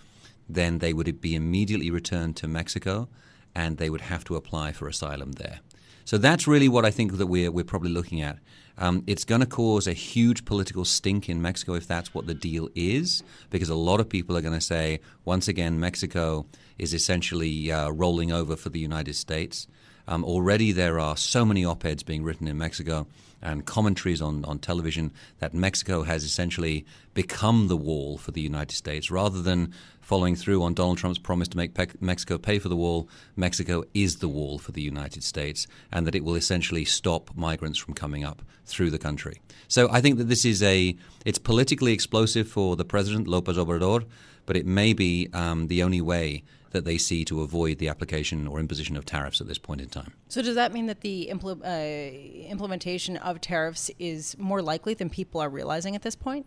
then 0.48 0.78
they 0.78 0.92
would 0.92 1.20
be 1.20 1.34
immediately 1.34 1.90
returned 1.90 2.36
to 2.36 2.48
Mexico, 2.48 3.08
and 3.54 3.76
they 3.76 3.90
would 3.90 4.00
have 4.00 4.24
to 4.24 4.36
apply 4.36 4.72
for 4.72 4.88
asylum 4.88 5.32
there. 5.32 5.60
So 6.06 6.18
that's 6.18 6.46
really 6.46 6.68
what 6.68 6.84
I 6.84 6.92
think 6.92 7.18
that 7.18 7.26
we're, 7.26 7.50
we're 7.50 7.64
probably 7.64 7.90
looking 7.90 8.22
at. 8.22 8.38
Um, 8.78 9.02
it's 9.08 9.24
going 9.24 9.40
to 9.40 9.46
cause 9.46 9.88
a 9.88 9.92
huge 9.92 10.44
political 10.44 10.84
stink 10.84 11.28
in 11.28 11.42
Mexico 11.42 11.74
if 11.74 11.88
that's 11.88 12.14
what 12.14 12.28
the 12.28 12.34
deal 12.34 12.68
is, 12.76 13.24
because 13.50 13.68
a 13.68 13.74
lot 13.74 13.98
of 13.98 14.08
people 14.08 14.36
are 14.36 14.40
going 14.40 14.54
to 14.54 14.60
say, 14.60 15.00
once 15.24 15.48
again, 15.48 15.80
Mexico 15.80 16.46
is 16.78 16.94
essentially 16.94 17.72
uh, 17.72 17.90
rolling 17.90 18.30
over 18.30 18.54
for 18.54 18.68
the 18.68 18.78
United 18.78 19.16
States. 19.16 19.66
Um, 20.06 20.24
already 20.24 20.70
there 20.70 21.00
are 21.00 21.16
so 21.16 21.44
many 21.44 21.64
op 21.64 21.84
eds 21.84 22.04
being 22.04 22.22
written 22.22 22.46
in 22.46 22.56
Mexico 22.56 23.08
and 23.42 23.64
commentaries 23.66 24.22
on, 24.22 24.44
on 24.44 24.58
television 24.58 25.12
that 25.38 25.54
Mexico 25.54 26.02
has 26.02 26.24
essentially 26.24 26.84
become 27.14 27.68
the 27.68 27.76
wall 27.76 28.18
for 28.18 28.32
the 28.32 28.40
United 28.40 28.74
States. 28.74 29.10
Rather 29.10 29.42
than 29.42 29.72
following 30.00 30.36
through 30.36 30.62
on 30.62 30.74
Donald 30.74 30.98
Trump's 30.98 31.18
promise 31.18 31.48
to 31.48 31.56
make 31.56 31.74
pe- 31.74 31.86
Mexico 32.00 32.38
pay 32.38 32.58
for 32.58 32.68
the 32.68 32.76
wall, 32.76 33.08
Mexico 33.34 33.84
is 33.92 34.16
the 34.16 34.28
wall 34.28 34.58
for 34.58 34.72
the 34.72 34.82
United 34.82 35.22
States, 35.22 35.66
and 35.92 36.06
that 36.06 36.14
it 36.14 36.24
will 36.24 36.36
essentially 36.36 36.84
stop 36.84 37.30
migrants 37.34 37.78
from 37.78 37.94
coming 37.94 38.24
up 38.24 38.42
through 38.64 38.90
the 38.90 38.98
country. 38.98 39.40
So 39.68 39.88
I 39.90 40.00
think 40.00 40.18
that 40.18 40.28
this 40.28 40.44
is 40.44 40.62
a 40.62 40.96
it's 41.24 41.38
politically 41.38 41.92
explosive 41.92 42.48
for 42.48 42.76
the 42.76 42.84
president 42.84 43.26
Lopez 43.26 43.56
Obrador, 43.56 44.04
but 44.46 44.56
it 44.56 44.66
may 44.66 44.92
be 44.92 45.28
um, 45.32 45.66
the 45.66 45.82
only 45.82 46.00
way 46.00 46.44
that 46.76 46.84
they 46.84 46.98
see 46.98 47.24
to 47.24 47.40
avoid 47.40 47.78
the 47.78 47.88
application 47.88 48.46
or 48.46 48.60
imposition 48.60 48.96
of 48.96 49.04
tariffs 49.04 49.40
at 49.40 49.48
this 49.48 49.58
point 49.58 49.80
in 49.80 49.88
time. 49.88 50.12
So, 50.28 50.42
does 50.42 50.54
that 50.54 50.72
mean 50.72 50.86
that 50.86 51.00
the 51.00 51.28
impl- 51.32 51.64
uh, 51.64 52.48
implementation 52.48 53.16
of 53.16 53.40
tariffs 53.40 53.90
is 53.98 54.36
more 54.38 54.62
likely 54.62 54.94
than 54.94 55.08
people 55.08 55.40
are 55.40 55.48
realizing 55.48 55.96
at 55.96 56.02
this 56.02 56.14
point? 56.14 56.46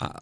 Uh, 0.00 0.20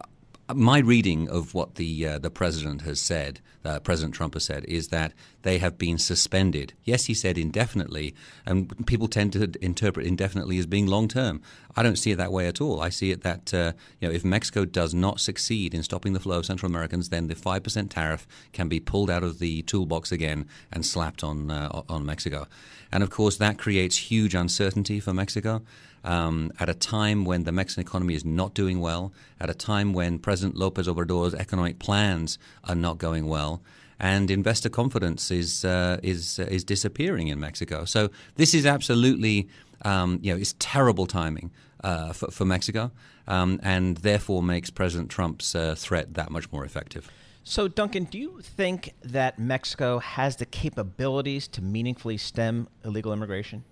my 0.52 0.78
reading 0.78 1.28
of 1.28 1.54
what 1.54 1.76
the 1.76 2.06
uh, 2.06 2.18
the 2.18 2.30
president 2.30 2.82
has 2.82 3.00
said, 3.00 3.40
uh, 3.64 3.80
President 3.80 4.14
Trump 4.14 4.34
has 4.34 4.44
said, 4.44 4.64
is 4.66 4.88
that 4.88 5.12
they 5.42 5.58
have 5.58 5.78
been 5.78 5.96
suspended. 5.96 6.74
Yes, 6.84 7.06
he 7.06 7.14
said 7.14 7.38
indefinitely, 7.38 8.14
and 8.44 8.86
people 8.86 9.08
tend 9.08 9.32
to 9.32 9.50
interpret 9.62 10.06
indefinitely 10.06 10.58
as 10.58 10.66
being 10.66 10.86
long 10.86 11.08
term. 11.08 11.40
I 11.76 11.82
don't 11.82 11.96
see 11.96 12.10
it 12.10 12.16
that 12.16 12.32
way 12.32 12.46
at 12.46 12.60
all. 12.60 12.82
I 12.82 12.90
see 12.90 13.10
it 13.10 13.22
that 13.22 13.54
uh, 13.54 13.72
you 14.00 14.08
know 14.08 14.14
if 14.14 14.24
Mexico 14.24 14.66
does 14.66 14.92
not 14.92 15.18
succeed 15.18 15.72
in 15.72 15.82
stopping 15.82 16.12
the 16.12 16.20
flow 16.20 16.38
of 16.38 16.46
Central 16.46 16.70
Americans, 16.70 17.08
then 17.08 17.28
the 17.28 17.34
five 17.34 17.62
percent 17.62 17.90
tariff 17.90 18.26
can 18.52 18.68
be 18.68 18.80
pulled 18.80 19.10
out 19.10 19.22
of 19.22 19.38
the 19.38 19.62
toolbox 19.62 20.12
again 20.12 20.46
and 20.70 20.84
slapped 20.84 21.24
on 21.24 21.50
uh, 21.50 21.82
on 21.88 22.04
Mexico, 22.04 22.46
and 22.92 23.02
of 23.02 23.08
course 23.08 23.38
that 23.38 23.56
creates 23.58 23.96
huge 23.96 24.34
uncertainty 24.34 25.00
for 25.00 25.14
Mexico 25.14 25.62
um, 26.04 26.52
at 26.60 26.68
a 26.68 26.74
time 26.74 27.24
when 27.24 27.44
the 27.44 27.52
Mexican 27.52 27.82
economy 27.82 28.14
is 28.14 28.24
not 28.24 28.54
doing 28.54 28.80
well, 28.80 29.12
at 29.40 29.50
a 29.50 29.54
time 29.54 29.92
when 29.92 30.18
President 30.18 30.56
Lopez 30.56 30.86
Obrador's 30.86 31.34
economic 31.34 31.78
plans 31.78 32.38
are 32.64 32.74
not 32.74 32.98
going 32.98 33.26
well, 33.26 33.62
and 33.98 34.30
investor 34.30 34.68
confidence 34.68 35.30
is 35.30 35.64
uh, 35.64 35.98
is 36.02 36.38
uh, 36.38 36.44
is 36.44 36.62
disappearing 36.64 37.28
in 37.28 37.40
Mexico. 37.40 37.84
So 37.84 38.10
this 38.36 38.54
is 38.54 38.66
absolutely 38.66 39.48
um, 39.82 40.18
you 40.22 40.32
know 40.32 40.38
it's 40.38 40.54
terrible 40.58 41.06
timing 41.06 41.50
uh, 41.82 42.12
for, 42.12 42.30
for, 42.30 42.44
Mexico, 42.44 42.90
um, 43.26 43.60
and 43.62 43.98
therefore 43.98 44.42
makes 44.42 44.70
President 44.70 45.10
Trump's 45.10 45.54
uh, 45.54 45.74
threat 45.76 46.14
that 46.14 46.30
much 46.30 46.50
more 46.50 46.64
effective. 46.64 47.10
So, 47.46 47.68
Duncan, 47.68 48.04
do 48.04 48.18
you 48.18 48.40
think 48.40 48.94
that 49.02 49.38
Mexico 49.38 49.98
has 49.98 50.36
the 50.36 50.46
capabilities 50.46 51.46
to 51.48 51.62
meaningfully 51.62 52.16
stem 52.16 52.68
illegal 52.86 53.12
immigration? 53.12 53.64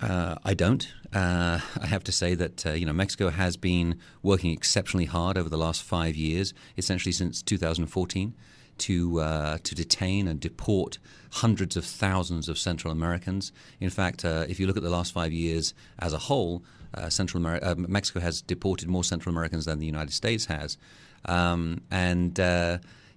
Uh, 0.00 0.36
I 0.44 0.54
don't. 0.54 0.92
Uh, 1.12 1.60
I 1.80 1.86
have 1.86 2.04
to 2.04 2.12
say 2.12 2.34
that 2.34 2.66
uh, 2.66 2.72
you 2.72 2.86
know 2.86 2.92
Mexico 2.92 3.30
has 3.30 3.56
been 3.56 3.98
working 4.22 4.50
exceptionally 4.50 5.06
hard 5.06 5.38
over 5.38 5.48
the 5.48 5.58
last 5.58 5.82
five 5.82 6.16
years, 6.16 6.54
essentially 6.76 7.12
since 7.12 7.42
2014, 7.42 8.34
to 8.78 9.20
uh, 9.20 9.58
to 9.62 9.74
detain 9.74 10.28
and 10.28 10.40
deport 10.40 10.98
hundreds 11.32 11.76
of 11.76 11.84
thousands 11.84 12.48
of 12.48 12.58
Central 12.58 12.92
Americans. 12.92 13.52
In 13.80 13.90
fact, 13.90 14.24
uh, 14.24 14.44
if 14.48 14.58
you 14.58 14.66
look 14.66 14.76
at 14.76 14.82
the 14.82 14.90
last 14.90 15.12
five 15.12 15.32
years 15.32 15.74
as 15.98 16.12
a 16.12 16.18
whole, 16.18 16.62
uh, 16.94 17.08
Central 17.08 17.42
Mexico 17.76 18.20
has 18.20 18.42
deported 18.42 18.88
more 18.88 19.04
Central 19.04 19.32
Americans 19.32 19.64
than 19.64 19.78
the 19.78 19.86
United 19.86 20.12
States 20.12 20.46
has, 20.46 20.76
um, 21.24 21.80
and 21.90 22.38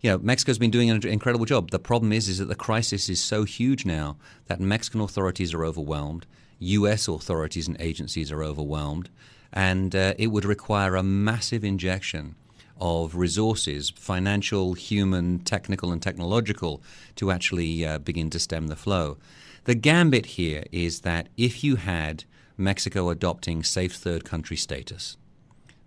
you 0.01 0.11
know, 0.11 0.19
Mexico's 0.19 0.59
been 0.59 0.71
doing 0.71 0.91
an 0.91 1.05
incredible 1.07 1.45
job. 1.45 1.71
The 1.71 1.79
problem 1.79 2.13
is, 2.13 2.29
is 2.29 2.37
that 2.37 2.45
the 2.45 2.55
crisis 2.55 3.09
is 3.09 3.19
so 3.19 3.43
huge 3.43 3.83
now 3.83 4.17
that 4.45 4.59
Mexican 4.59 5.01
authorities 5.01 5.55
are 5.55 5.65
overwhelmed. 5.65 6.27
US 6.59 7.07
authorities 7.07 7.67
and 7.67 7.77
agencies 7.79 8.31
are 8.31 8.43
overwhelmed, 8.43 9.09
and 9.53 9.95
uh, 9.95 10.13
it 10.17 10.27
would 10.27 10.45
require 10.45 10.95
a 10.95 11.03
massive 11.03 11.63
injection 11.63 12.35
of 12.79 13.15
resources, 13.15 13.89
financial, 13.89 14.73
human, 14.73 15.39
technical, 15.39 15.91
and 15.91 16.01
technological, 16.01 16.81
to 17.15 17.31
actually 17.31 17.85
uh, 17.85 17.97
begin 17.99 18.29
to 18.29 18.39
stem 18.39 18.67
the 18.67 18.75
flow. 18.75 19.17
The 19.63 19.75
gambit 19.75 20.27
here 20.37 20.63
is 20.71 21.01
that 21.01 21.27
if 21.37 21.63
you 21.63 21.75
had 21.77 22.23
Mexico 22.55 23.09
adopting 23.09 23.63
safe 23.63 23.95
third 23.95 24.23
country 24.25 24.57
status, 24.57 25.17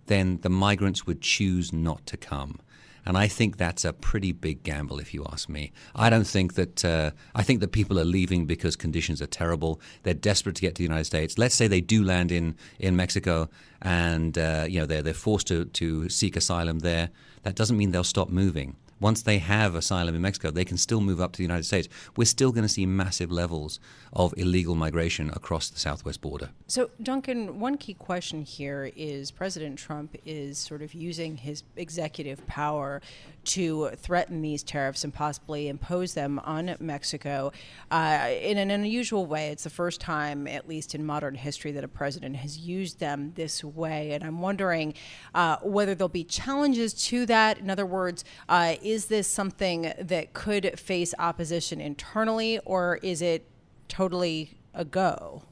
then 0.07 0.39
the 0.41 0.49
migrants 0.49 1.05
would 1.05 1.21
choose 1.21 1.71
not 1.71 2.05
to 2.07 2.17
come. 2.17 2.59
And 3.05 3.17
I 3.17 3.27
think 3.27 3.57
that's 3.57 3.83
a 3.83 3.93
pretty 3.93 4.31
big 4.31 4.63
gamble, 4.63 4.99
if 4.99 5.13
you 5.13 5.25
ask 5.31 5.49
me. 5.49 5.71
I 5.95 6.09
don't 6.09 6.27
think 6.27 6.53
that, 6.53 6.85
uh, 6.85 7.11
I 7.33 7.43
think 7.43 7.59
that 7.61 7.71
people 7.71 7.99
are 7.99 8.05
leaving 8.05 8.45
because 8.45 8.75
conditions 8.75 9.21
are 9.21 9.27
terrible. 9.27 9.81
They're 10.03 10.13
desperate 10.13 10.55
to 10.55 10.61
get 10.61 10.75
to 10.75 10.79
the 10.79 10.83
United 10.83 11.05
States. 11.05 11.37
Let's 11.37 11.55
say 11.55 11.67
they 11.67 11.81
do 11.81 12.03
land 12.03 12.31
in, 12.31 12.55
in 12.79 12.95
Mexico 12.95 13.49
and, 13.81 14.37
uh, 14.37 14.65
you 14.69 14.79
know, 14.79 14.85
they're, 14.85 15.01
they're 15.01 15.13
forced 15.13 15.47
to, 15.47 15.65
to 15.65 16.09
seek 16.09 16.35
asylum 16.35 16.79
there. 16.79 17.09
That 17.43 17.55
doesn't 17.55 17.77
mean 17.77 17.91
they'll 17.91 18.03
stop 18.03 18.29
moving 18.29 18.75
once 19.01 19.23
they 19.23 19.39
have 19.39 19.75
asylum 19.75 20.15
in 20.15 20.21
Mexico, 20.21 20.51
they 20.51 20.63
can 20.63 20.77
still 20.77 21.01
move 21.01 21.19
up 21.19 21.33
to 21.33 21.37
the 21.37 21.43
United 21.43 21.65
States. 21.65 21.89
We're 22.15 22.25
still 22.25 22.51
going 22.51 22.63
to 22.63 22.69
see 22.69 22.85
massive 22.85 23.31
levels 23.31 23.79
of 24.13 24.33
illegal 24.37 24.75
migration 24.75 25.31
across 25.31 25.69
the 25.69 25.79
southwest 25.79 26.21
border. 26.21 26.51
So, 26.67 26.91
Duncan, 27.01 27.59
one 27.59 27.77
key 27.77 27.95
question 27.95 28.43
here 28.43 28.91
is 28.95 29.31
President 29.31 29.77
Trump 29.79 30.15
is 30.25 30.57
sort 30.57 30.81
of 30.81 30.93
using 30.93 31.37
his 31.37 31.63
executive 31.75 32.45
power 32.47 33.01
to 33.43 33.89
threaten 33.97 34.41
these 34.41 34.63
tariffs 34.63 35.03
and 35.03 35.13
possibly 35.13 35.67
impose 35.67 36.13
them 36.13 36.39
on 36.39 36.75
Mexico 36.79 37.51
uh, 37.89 38.29
in 38.41 38.57
an 38.57 38.71
unusual 38.71 39.25
way. 39.25 39.49
It's 39.49 39.63
the 39.63 39.69
first 39.69 39.99
time, 39.99 40.47
at 40.47 40.67
least 40.67 40.95
in 40.95 41.05
modern 41.05 41.35
history, 41.35 41.71
that 41.71 41.83
a 41.83 41.87
president 41.87 42.35
has 42.37 42.57
used 42.57 42.99
them 42.99 43.33
this 43.35 43.63
way. 43.63 44.11
And 44.11 44.23
I'm 44.23 44.41
wondering 44.41 44.93
uh, 45.33 45.57
whether 45.63 45.95
there'll 45.95 46.09
be 46.09 46.23
challenges 46.23 46.93
to 47.05 47.25
that. 47.25 47.57
In 47.57 47.69
other 47.69 47.85
words, 47.85 48.23
uh, 48.47 48.75
is 48.81 49.05
this 49.05 49.27
something 49.27 49.93
that 49.99 50.33
could 50.33 50.79
face 50.79 51.13
opposition 51.17 51.81
internally, 51.81 52.59
or 52.59 52.99
is 53.01 53.21
it 53.21 53.47
totally 53.87 54.57
a 54.73 54.85
go? 54.85 55.43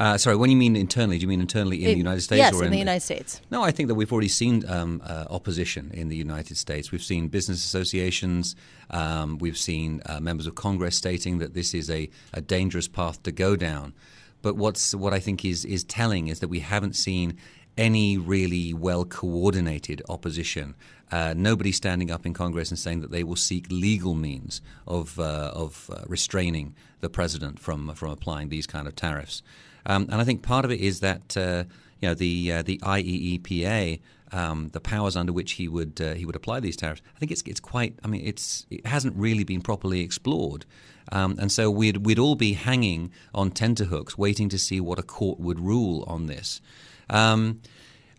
Uh, 0.00 0.16
sorry, 0.16 0.34
when 0.34 0.48
you 0.48 0.56
mean 0.56 0.76
internally, 0.76 1.18
do 1.18 1.22
you 1.22 1.28
mean 1.28 1.42
internally 1.42 1.84
in, 1.84 1.92
the 1.92 1.98
United 1.98 2.22
States? 2.22 2.38
Yes, 2.38 2.54
or 2.54 2.62
in, 2.62 2.68
in 2.68 2.72
the 2.72 2.78
United 2.78 3.02
States. 3.02 3.42
No, 3.50 3.62
I 3.62 3.70
think 3.70 3.88
that 3.88 3.94
we've 3.94 4.10
already 4.10 4.28
seen 4.28 4.64
um, 4.66 5.02
uh, 5.04 5.26
opposition 5.28 5.90
in 5.92 6.08
the 6.08 6.16
United 6.16 6.56
States. 6.56 6.90
We've 6.90 7.02
seen 7.02 7.28
business 7.28 7.62
associations, 7.62 8.56
um, 8.88 9.36
we've 9.36 9.58
seen 9.58 10.00
uh, 10.06 10.18
members 10.18 10.46
of 10.46 10.54
Congress 10.54 10.96
stating 10.96 11.36
that 11.40 11.52
this 11.52 11.74
is 11.74 11.90
a, 11.90 12.08
a 12.32 12.40
dangerous 12.40 12.88
path 12.88 13.22
to 13.24 13.30
go 13.30 13.56
down. 13.56 13.92
But 14.40 14.56
what's 14.56 14.94
what 14.94 15.12
I 15.12 15.20
think 15.20 15.44
is 15.44 15.66
is 15.66 15.84
telling 15.84 16.28
is 16.28 16.40
that 16.40 16.48
we 16.48 16.60
haven't 16.60 16.96
seen 16.96 17.36
any 17.76 18.16
really 18.16 18.72
well 18.72 19.04
coordinated 19.04 20.02
opposition. 20.08 20.76
Uh, 21.12 21.34
nobody 21.36 21.72
standing 21.72 22.10
up 22.10 22.24
in 22.24 22.32
Congress 22.32 22.70
and 22.70 22.78
saying 22.78 23.00
that 23.00 23.10
they 23.10 23.22
will 23.22 23.36
seek 23.36 23.66
legal 23.70 24.14
means 24.14 24.62
of 24.86 25.20
uh, 25.20 25.52
of 25.54 25.90
uh, 25.92 26.04
restraining 26.06 26.74
the 27.00 27.10
president 27.10 27.58
from 27.58 27.94
from 27.94 28.10
applying 28.10 28.48
these 28.48 28.66
kind 28.66 28.86
of 28.86 28.96
tariffs. 28.96 29.42
Um, 29.86 30.08
and 30.10 30.20
I 30.20 30.24
think 30.24 30.42
part 30.42 30.64
of 30.64 30.70
it 30.70 30.80
is 30.80 31.00
that 31.00 31.36
uh, 31.36 31.64
you 32.00 32.08
know 32.08 32.14
the 32.14 32.52
uh, 32.52 32.62
the 32.62 32.78
IEEPA, 32.78 34.00
um, 34.32 34.68
the 34.68 34.80
powers 34.80 35.16
under 35.16 35.32
which 35.32 35.52
he 35.52 35.68
would 35.68 36.00
uh, 36.00 36.14
he 36.14 36.24
would 36.24 36.36
apply 36.36 36.60
these 36.60 36.76
tariffs. 36.76 37.02
I 37.14 37.18
think 37.18 37.32
it's 37.32 37.42
it's 37.42 37.60
quite. 37.60 37.98
I 38.04 38.08
mean, 38.08 38.22
it's 38.24 38.66
it 38.70 38.86
hasn't 38.86 39.16
really 39.16 39.44
been 39.44 39.60
properly 39.60 40.00
explored. 40.00 40.64
Um, 41.12 41.36
and 41.40 41.50
so 41.50 41.70
we'd 41.70 41.98
we'd 41.98 42.18
all 42.18 42.36
be 42.36 42.52
hanging 42.52 43.10
on 43.34 43.50
tenterhooks, 43.50 44.16
waiting 44.16 44.48
to 44.50 44.58
see 44.58 44.80
what 44.80 44.98
a 44.98 45.02
court 45.02 45.40
would 45.40 45.58
rule 45.58 46.04
on 46.06 46.26
this. 46.26 46.60
Um, 47.08 47.60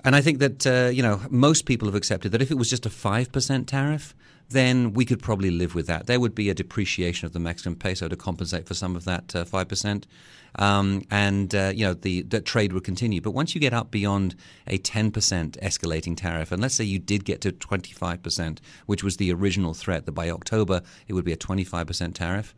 and 0.04 0.16
I 0.16 0.22
think 0.22 0.40
that 0.40 0.68
uh, 0.68 0.90
you 0.90 1.04
know 1.04 1.22
most 1.30 1.66
people 1.66 1.88
have 1.88 1.96
accepted 1.96 2.32
that 2.32 2.42
if 2.42 2.52
it 2.52 2.58
was 2.58 2.70
just 2.70 2.86
a 2.86 2.90
five 2.90 3.32
percent 3.32 3.68
tariff, 3.68 4.16
then 4.50 4.94
we 4.94 5.06
could 5.06 5.22
probably 5.22 5.52
live 5.52 5.76
with 5.76 5.88
that. 5.88 6.08
There 6.08 6.20
would 6.20 6.36
be 6.36 6.50
a 6.50 6.54
depreciation 6.54 7.26
of 7.26 7.34
the 7.34 7.40
Mexican 7.40 7.76
peso 7.76 8.08
to 8.08 8.16
compensate 8.16 8.68
for 8.68 8.74
some 8.74 8.96
of 8.96 9.06
that 9.06 9.36
uh, 9.36 9.46
five 9.46 9.66
uh, 9.68 9.70
percent, 9.70 10.08
um, 10.56 11.04
and 11.10 11.54
uh, 11.54 11.72
you 11.74 11.86
know 11.86 11.94
the, 11.94 12.24
the 12.24 12.42
trade 12.42 12.74
would 12.74 12.84
continue. 12.84 13.22
But 13.22 13.32
once 13.32 13.56
you 13.56 13.62
get 13.62 13.74
up 13.74 13.92
beyond 13.92 14.36
a 14.68 14.78
ten 14.78 15.12
percent 15.12 15.58
escalating 15.62 16.18
tariff, 16.18 16.52
and 16.52 16.62
let's 16.62 16.76
say 16.76 16.84
you 16.84 17.00
did 17.00 17.26
get 17.26 17.42
to 17.42 17.52
twenty 17.52 17.94
five 17.94 18.24
percent, 18.24 18.62
which 18.86 19.04
was 19.04 19.18
the 19.18 19.32
original 19.32 19.74
threat, 19.74 20.06
that 20.06 20.14
by 20.14 20.30
October 20.30 20.82
it 21.08 21.14
would 21.14 21.26
be 21.26 21.34
a 21.34 21.38
twenty 21.38 21.64
five 21.64 21.88
percent 21.88 22.16
tariff 22.16 22.56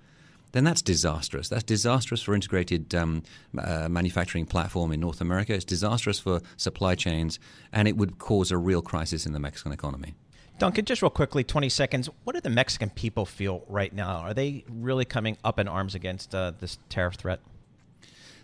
then 0.53 0.63
that's 0.63 0.81
disastrous. 0.81 1.49
That's 1.49 1.63
disastrous 1.63 2.21
for 2.21 2.33
integrated 2.33 2.95
um, 2.95 3.23
uh, 3.57 3.89
manufacturing 3.89 4.45
platform 4.45 4.91
in 4.91 4.99
North 4.99 5.19
America. 5.19 5.53
It's 5.53 5.65
disastrous 5.65 6.19
for 6.19 6.41
supply 6.57 6.95
chains, 6.95 7.39
and 7.71 7.87
it 7.87 7.97
would 7.97 8.19
cause 8.19 8.51
a 8.51 8.57
real 8.57 8.81
crisis 8.81 9.25
in 9.25 9.33
the 9.33 9.39
Mexican 9.39 9.71
economy. 9.71 10.13
Duncan, 10.59 10.85
just 10.85 11.01
real 11.01 11.09
quickly, 11.09 11.43
20 11.43 11.67
seconds. 11.69 12.09
What 12.23 12.33
do 12.33 12.41
the 12.41 12.51
Mexican 12.51 12.91
people 12.91 13.25
feel 13.25 13.65
right 13.67 13.91
now? 13.91 14.17
Are 14.17 14.33
they 14.33 14.63
really 14.69 15.05
coming 15.05 15.37
up 15.43 15.59
in 15.59 15.67
arms 15.67 15.95
against 15.95 16.33
uh, 16.35 16.53
this 16.59 16.77
tariff 16.87 17.15
threat? 17.15 17.39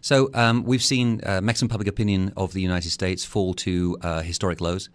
So 0.01 0.31
um, 0.33 0.63
we've 0.63 0.83
seen 0.83 1.21
uh, 1.23 1.41
Mexican 1.41 1.67
public 1.67 1.87
opinion 1.87 2.33
of 2.35 2.53
the 2.53 2.61
United 2.61 2.89
States 2.89 3.23
fall 3.23 3.53
to 3.55 3.97
uh, 4.01 4.21
historic 4.21 4.61
lows. 4.61 4.89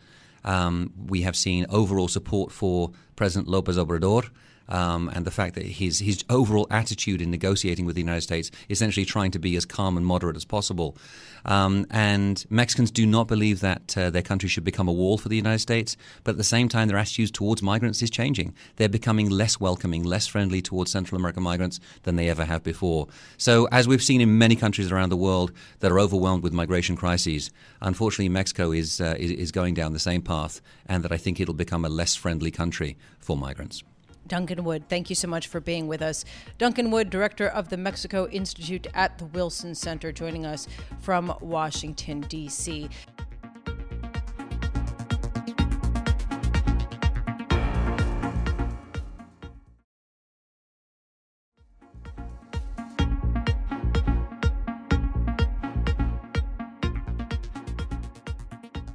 Um, 0.45 0.93
we 1.07 1.23
have 1.23 1.37
seen 1.37 1.67
overall 1.69 2.09
support 2.09 2.51
for 2.51 2.91
President 3.15 3.49
Lopez 3.49 3.77
Obrador. 3.77 4.31
Um, 4.69 5.11
and 5.15 5.25
the 5.25 5.31
fact 5.31 5.55
that 5.57 5.65
his 5.65 5.99
his 5.99 6.25
overall 6.31 6.67
attitude 6.71 7.21
in 7.21 7.31
negotiating 7.31 7.85
with 7.85 7.97
the 7.97 8.01
United 8.01 8.23
States, 8.23 8.51
essentially 8.71 9.05
trying 9.05 9.31
to 9.33 9.39
be 9.39 9.57
as 9.57 9.65
calm 9.65 9.97
and 9.97 10.07
moderate 10.07 10.37
as 10.37 10.45
possible. 10.45 10.97
Um, 11.45 11.87
and 11.91 12.45
Mexicans 12.49 12.91
do 12.91 13.05
not 13.07 13.29
believe 13.29 13.61
that 13.61 13.97
uh, 13.99 14.11
their 14.11 14.23
country 14.23 14.49
should 14.49 14.65
become 14.65 14.89
a 14.89 14.93
wall 14.93 15.19
for 15.19 15.29
the 15.29 15.37
United 15.37 15.59
States, 15.59 15.97
but 16.23 16.33
at 16.33 16.37
the 16.39 16.45
same 16.45 16.69
time, 16.69 16.89
their 16.89 16.97
attitudes 16.97 17.31
towards 17.31 17.63
migrants 17.63 18.03
is 18.03 18.11
changing. 18.11 18.55
They're 18.77 18.89
becoming 18.89 19.29
less 19.29 19.61
welcoming, 19.61 20.05
less 20.05 20.27
friendly 20.27 20.63
towards 20.63 20.91
Central 20.91 21.19
American 21.19 21.43
migrants 21.43 21.81
than 22.05 22.17
they 22.17 22.31
ever 22.31 22.45
have 22.45 22.63
before. 22.63 23.09
So, 23.37 23.69
as 23.71 23.87
we've 23.87 24.03
seen 24.03 24.21
in 24.21 24.39
many 24.39 24.57
countries 24.57 24.91
around 24.91 25.11
the 25.11 25.17
world 25.17 25.53
that 25.81 25.93
are 25.93 26.01
overwhelmed 26.01 26.43
with 26.43 26.53
migration 26.53 26.97
crises, 26.97 27.51
unfortunately, 27.81 28.31
Mexico 28.31 28.73
is, 28.73 29.01
uh, 29.01 29.15
is, 29.19 29.31
is 29.33 29.53
going 29.53 29.75
down 29.75 29.93
the 29.93 29.99
same 29.99 30.23
path, 30.23 30.61
and 30.87 31.05
that 31.05 31.13
I 31.13 31.19
think 31.19 31.41
it'll 31.41 31.55
become 31.55 31.85
a 31.85 31.91
less 31.91 32.15
friendly 32.15 32.51
country 32.51 32.97
for 33.19 33.37
migrants. 33.37 33.83
Duncan 34.27 34.65
Wood, 34.65 34.89
thank 34.89 35.11
you 35.11 35.17
so 35.17 35.29
much 35.29 35.47
for 35.49 35.61
being 35.61 35.87
with 35.87 36.03
us. 36.03 36.25
Duncan 36.59 36.91
Wood, 36.91 37.11
director 37.11 37.49
of 37.49 37.69
the 37.69 37.77
Mexico 37.77 38.27
Institute 38.29 38.87
at 38.95 39.19
the 39.19 39.27
Wilson 39.27 39.75
Center, 39.75 40.13
joining 40.13 40.47
us 40.47 40.67
from 41.01 41.35
Washington, 41.41 42.23
D.C. 42.23 42.89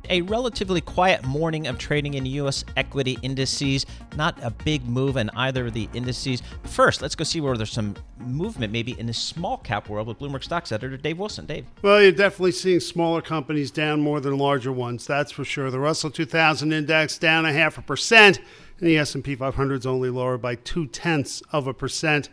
a 0.09 0.21
relatively 0.21 0.81
quiet 0.81 1.23
morning 1.23 1.67
of 1.67 1.77
trading 1.77 2.15
in 2.15 2.25
U.S. 2.25 2.65
equity 2.77 3.17
indices. 3.21 3.85
Not 4.15 4.37
a 4.43 4.51
big 4.51 4.87
move 4.87 5.17
in 5.17 5.29
either 5.31 5.67
of 5.67 5.73
the 5.73 5.89
indices. 5.93 6.41
First, 6.63 7.01
let's 7.01 7.15
go 7.15 7.23
see 7.23 7.41
where 7.41 7.55
there's 7.55 7.71
some 7.71 7.95
movement 8.17 8.73
maybe 8.73 8.99
in 8.99 9.05
the 9.05 9.13
small 9.13 9.57
cap 9.57 9.89
world 9.89 10.07
with 10.07 10.19
Bloomberg 10.19 10.43
Stocks 10.43 10.71
editor 10.71 10.97
Dave 10.97 11.19
Wilson. 11.19 11.45
Dave. 11.45 11.65
Well, 11.81 12.01
you're 12.01 12.11
definitely 12.11 12.51
seeing 12.51 12.79
smaller 12.79 13.21
companies 13.21 13.71
down 13.71 14.01
more 14.01 14.19
than 14.19 14.37
larger 14.37 14.71
ones. 14.71 15.05
That's 15.05 15.31
for 15.31 15.45
sure. 15.45 15.71
The 15.71 15.79
Russell 15.79 16.11
2000 16.11 16.71
index 16.71 17.17
down 17.17 17.45
a 17.45 17.53
half 17.53 17.77
a 17.77 17.81
percent, 17.81 18.39
and 18.79 18.87
the 18.87 18.97
S&P 18.97 19.35
500 19.35 19.75
is 19.75 19.85
only 19.85 20.09
lower 20.09 20.37
by 20.37 20.55
two 20.55 20.87
tenths 20.87 21.41
of 21.51 21.67
a 21.67 21.73
percent. 21.73 22.29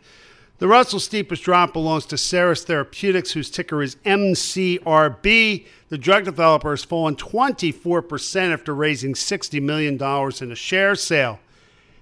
The 0.58 0.68
Russell's 0.68 1.04
steepest 1.04 1.42
drop 1.42 1.74
belongs 1.74 2.06
to 2.06 2.16
Seres 2.16 2.64
Therapeutics, 2.64 3.32
whose 3.32 3.50
ticker 3.50 3.82
is 3.82 3.96
MCRB. 4.06 5.66
The 5.90 5.98
drug 5.98 6.24
developer 6.24 6.70
has 6.70 6.82
fallen 6.82 7.14
24% 7.14 8.52
after 8.54 8.74
raising 8.74 9.12
$60 9.12 9.62
million 9.62 10.02
in 10.40 10.52
a 10.52 10.54
share 10.54 10.94
sale. 10.94 11.40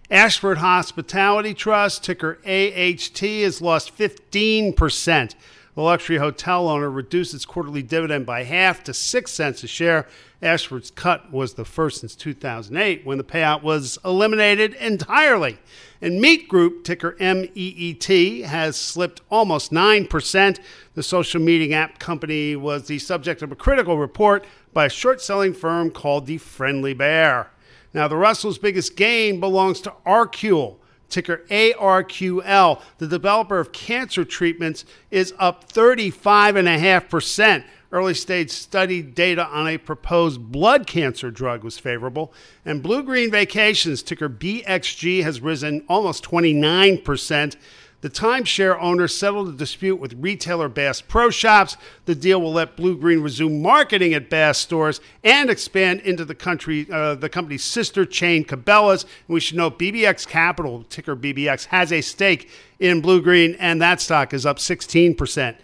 Ashford 0.08 0.58
Hospitality 0.58 1.52
Trust, 1.52 2.04
ticker 2.04 2.38
AHT, 2.46 3.18
has 3.18 3.60
lost 3.60 3.96
15%. 3.98 5.34
The 5.74 5.82
luxury 5.82 6.18
hotel 6.18 6.68
owner 6.68 6.88
reduced 6.88 7.34
its 7.34 7.44
quarterly 7.44 7.82
dividend 7.82 8.24
by 8.24 8.44
half 8.44 8.84
to 8.84 8.94
6 8.94 9.32
cents 9.32 9.64
a 9.64 9.66
share. 9.66 10.06
Ashford's 10.44 10.90
cut 10.90 11.32
was 11.32 11.54
the 11.54 11.64
first 11.64 12.00
since 12.00 12.14
2008 12.14 13.06
when 13.06 13.18
the 13.18 13.24
payout 13.24 13.62
was 13.62 13.98
eliminated 14.04 14.74
entirely. 14.74 15.58
And 16.02 16.20
Meet 16.20 16.48
Group, 16.48 16.84
ticker 16.84 17.16
MEET, 17.18 18.44
has 18.44 18.76
slipped 18.76 19.22
almost 19.30 19.72
9%. 19.72 20.58
The 20.94 21.02
social 21.02 21.40
meeting 21.40 21.72
app 21.72 21.98
company 21.98 22.56
was 22.56 22.86
the 22.86 22.98
subject 22.98 23.40
of 23.42 23.50
a 23.52 23.56
critical 23.56 23.96
report 23.96 24.44
by 24.72 24.86
a 24.86 24.90
short 24.90 25.22
selling 25.22 25.54
firm 25.54 25.90
called 25.90 26.26
the 26.26 26.38
Friendly 26.38 26.92
Bear. 26.92 27.50
Now, 27.94 28.06
the 28.08 28.16
Russell's 28.16 28.58
biggest 28.58 28.96
gain 28.96 29.40
belongs 29.40 29.80
to 29.82 29.94
ArQule 30.06 30.76
ticker 31.08 31.44
ARQL, 31.48 32.82
the 32.98 33.06
developer 33.06 33.58
of 33.60 33.72
cancer 33.72 34.24
treatments, 34.24 34.84
is 35.10 35.32
up 35.38 35.72
35.5%. 35.72 37.64
Early 37.94 38.14
stage 38.14 38.50
study 38.50 39.02
data 39.02 39.46
on 39.46 39.68
a 39.68 39.78
proposed 39.78 40.50
blood 40.50 40.84
cancer 40.84 41.30
drug 41.30 41.62
was 41.62 41.78
favorable. 41.78 42.32
And 42.64 42.82
Bluegreen 42.82 43.30
Vacations, 43.30 44.02
ticker 44.02 44.28
BXG, 44.28 45.22
has 45.22 45.40
risen 45.40 45.84
almost 45.88 46.24
29%. 46.24 47.54
The 48.00 48.10
timeshare 48.10 48.76
owner 48.82 49.06
settled 49.06 49.48
a 49.48 49.52
dispute 49.52 50.00
with 50.00 50.12
retailer 50.14 50.68
Bass 50.68 51.00
Pro 51.02 51.30
Shops. 51.30 51.76
The 52.06 52.16
deal 52.16 52.40
will 52.42 52.54
let 52.54 52.76
Bluegreen 52.76 53.22
resume 53.22 53.62
marketing 53.62 54.12
at 54.12 54.28
Bass 54.28 54.58
stores 54.58 55.00
and 55.22 55.48
expand 55.48 56.00
into 56.00 56.24
the 56.24 56.34
country, 56.34 56.88
uh, 56.90 57.14
the 57.14 57.28
company's 57.28 57.62
sister 57.62 58.04
chain, 58.04 58.44
Cabela's. 58.44 59.04
And 59.04 59.34
we 59.34 59.38
should 59.38 59.56
note 59.56 59.78
BBX 59.78 60.26
Capital, 60.26 60.82
ticker 60.88 61.14
BBX, 61.14 61.66
has 61.66 61.92
a 61.92 62.00
stake 62.00 62.50
in 62.80 63.00
Bluegreen, 63.00 63.54
and 63.60 63.80
that 63.80 64.00
stock 64.00 64.34
is 64.34 64.44
up 64.44 64.58
16%. 64.58 65.56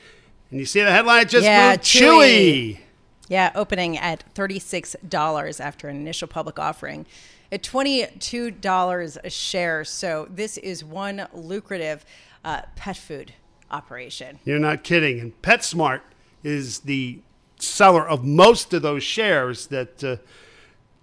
And 0.50 0.58
you 0.60 0.66
see 0.66 0.80
the 0.82 0.90
headline 0.90 1.28
just 1.28 1.44
Yeah, 1.44 1.70
moved? 1.70 1.82
Chewy. 1.82 2.76
Chewy. 2.76 2.80
Yeah, 3.28 3.52
opening 3.54 3.96
at 3.96 4.24
$36 4.34 5.60
after 5.60 5.88
an 5.88 5.96
initial 5.96 6.26
public 6.26 6.58
offering 6.58 7.06
at 7.52 7.62
$22 7.62 9.16
a 9.22 9.30
share. 9.30 9.84
So 9.84 10.26
this 10.28 10.58
is 10.58 10.84
one 10.84 11.28
lucrative 11.32 12.04
uh, 12.44 12.62
pet 12.74 12.96
food 12.96 13.32
operation. 13.70 14.40
You're 14.44 14.58
not 14.58 14.82
kidding. 14.82 15.20
And 15.20 15.42
PetSmart 15.42 16.00
is 16.42 16.80
the 16.80 17.20
seller 17.58 18.08
of 18.08 18.24
most 18.24 18.72
of 18.74 18.82
those 18.82 19.04
shares 19.04 19.68
that 19.68 20.02
uh, 20.02 20.16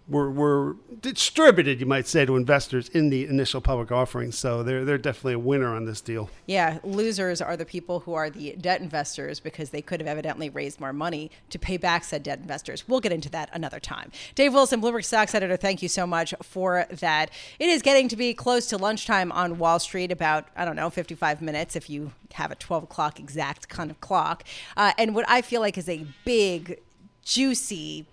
were, 0.07 0.31
were 0.31 0.75
distributed, 1.01 1.79
you 1.79 1.85
might 1.85 2.07
say, 2.07 2.25
to 2.25 2.35
investors 2.35 2.89
in 2.89 3.09
the 3.09 3.25
initial 3.25 3.59
public 3.61 3.91
offering. 3.91 4.31
So 4.31 4.63
they're, 4.63 4.85
they're 4.85 4.97
definitely 4.97 5.33
a 5.33 5.39
winner 5.39 5.75
on 5.75 5.85
this 5.85 6.01
deal. 6.01 6.29
Yeah, 6.45 6.79
losers 6.83 7.41
are 7.41 7.57
the 7.57 7.65
people 7.65 8.01
who 8.01 8.13
are 8.13 8.29
the 8.29 8.53
debt 8.53 8.81
investors 8.81 9.39
because 9.39 9.71
they 9.71 9.81
could 9.81 9.99
have 9.99 10.07
evidently 10.07 10.49
raised 10.49 10.79
more 10.79 10.93
money 10.93 11.31
to 11.49 11.59
pay 11.59 11.77
back 11.77 12.03
said 12.03 12.23
debt 12.23 12.39
investors. 12.39 12.87
We'll 12.87 13.01
get 13.01 13.11
into 13.11 13.29
that 13.31 13.49
another 13.53 13.79
time. 13.79 14.11
Dave 14.35 14.53
Wilson, 14.53 14.81
Bloomberg 14.81 15.03
Stocks 15.03 15.35
editor, 15.35 15.57
thank 15.57 15.81
you 15.81 15.89
so 15.89 16.07
much 16.07 16.33
for 16.41 16.85
that. 16.89 17.29
It 17.59 17.69
is 17.69 17.81
getting 17.81 18.07
to 18.09 18.15
be 18.15 18.33
close 18.33 18.67
to 18.67 18.77
lunchtime 18.77 19.31
on 19.31 19.57
Wall 19.57 19.79
Street, 19.79 20.11
about, 20.11 20.47
I 20.55 20.65
don't 20.65 20.75
know, 20.75 20.89
55 20.89 21.41
minutes 21.41 21.75
if 21.75 21.89
you 21.89 22.11
have 22.33 22.51
a 22.51 22.55
12 22.55 22.83
o'clock 22.83 23.19
exact 23.19 23.67
kind 23.67 23.91
of 23.91 23.99
clock. 23.99 24.43
Uh, 24.75 24.93
and 24.97 25.13
what 25.13 25.25
I 25.27 25.41
feel 25.41 25.61
like 25.61 25.77
is 25.77 25.89
a 25.89 26.05
big, 26.23 26.79
juicy, 27.23 28.05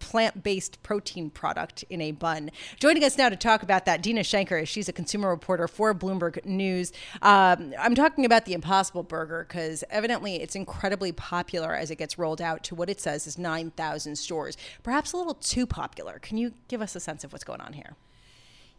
plant 0.00 0.42
based 0.42 0.82
protein 0.82 1.30
product 1.30 1.84
in 1.88 2.00
a 2.00 2.10
bun. 2.10 2.50
Joining 2.80 3.04
us 3.04 3.16
now 3.16 3.28
to 3.28 3.36
talk 3.36 3.62
about 3.62 3.84
that, 3.84 4.02
Deena 4.02 4.22
Shanker. 4.22 4.66
She's 4.66 4.88
a 4.88 4.92
consumer 4.92 5.28
reporter 5.28 5.68
for 5.68 5.94
Bloomberg 5.94 6.44
News. 6.44 6.92
Um, 7.22 7.72
I'm 7.78 7.94
talking 7.94 8.24
about 8.24 8.46
the 8.46 8.54
Impossible 8.54 9.04
Burger 9.04 9.46
because 9.46 9.84
evidently 9.90 10.36
it's 10.36 10.56
incredibly 10.56 11.12
popular 11.12 11.74
as 11.74 11.90
it 11.90 11.96
gets 11.96 12.18
rolled 12.18 12.40
out 12.40 12.64
to 12.64 12.74
what 12.74 12.90
it 12.90 13.00
says 13.00 13.26
is 13.26 13.38
9,000 13.38 14.16
stores. 14.16 14.56
Perhaps 14.82 15.12
a 15.12 15.16
little 15.16 15.34
too 15.34 15.66
popular. 15.66 16.18
Can 16.18 16.36
you 16.36 16.52
give 16.68 16.82
us 16.82 16.96
a 16.96 17.00
sense 17.00 17.22
of 17.22 17.32
what's 17.32 17.44
going 17.44 17.60
on 17.60 17.74
here? 17.74 17.94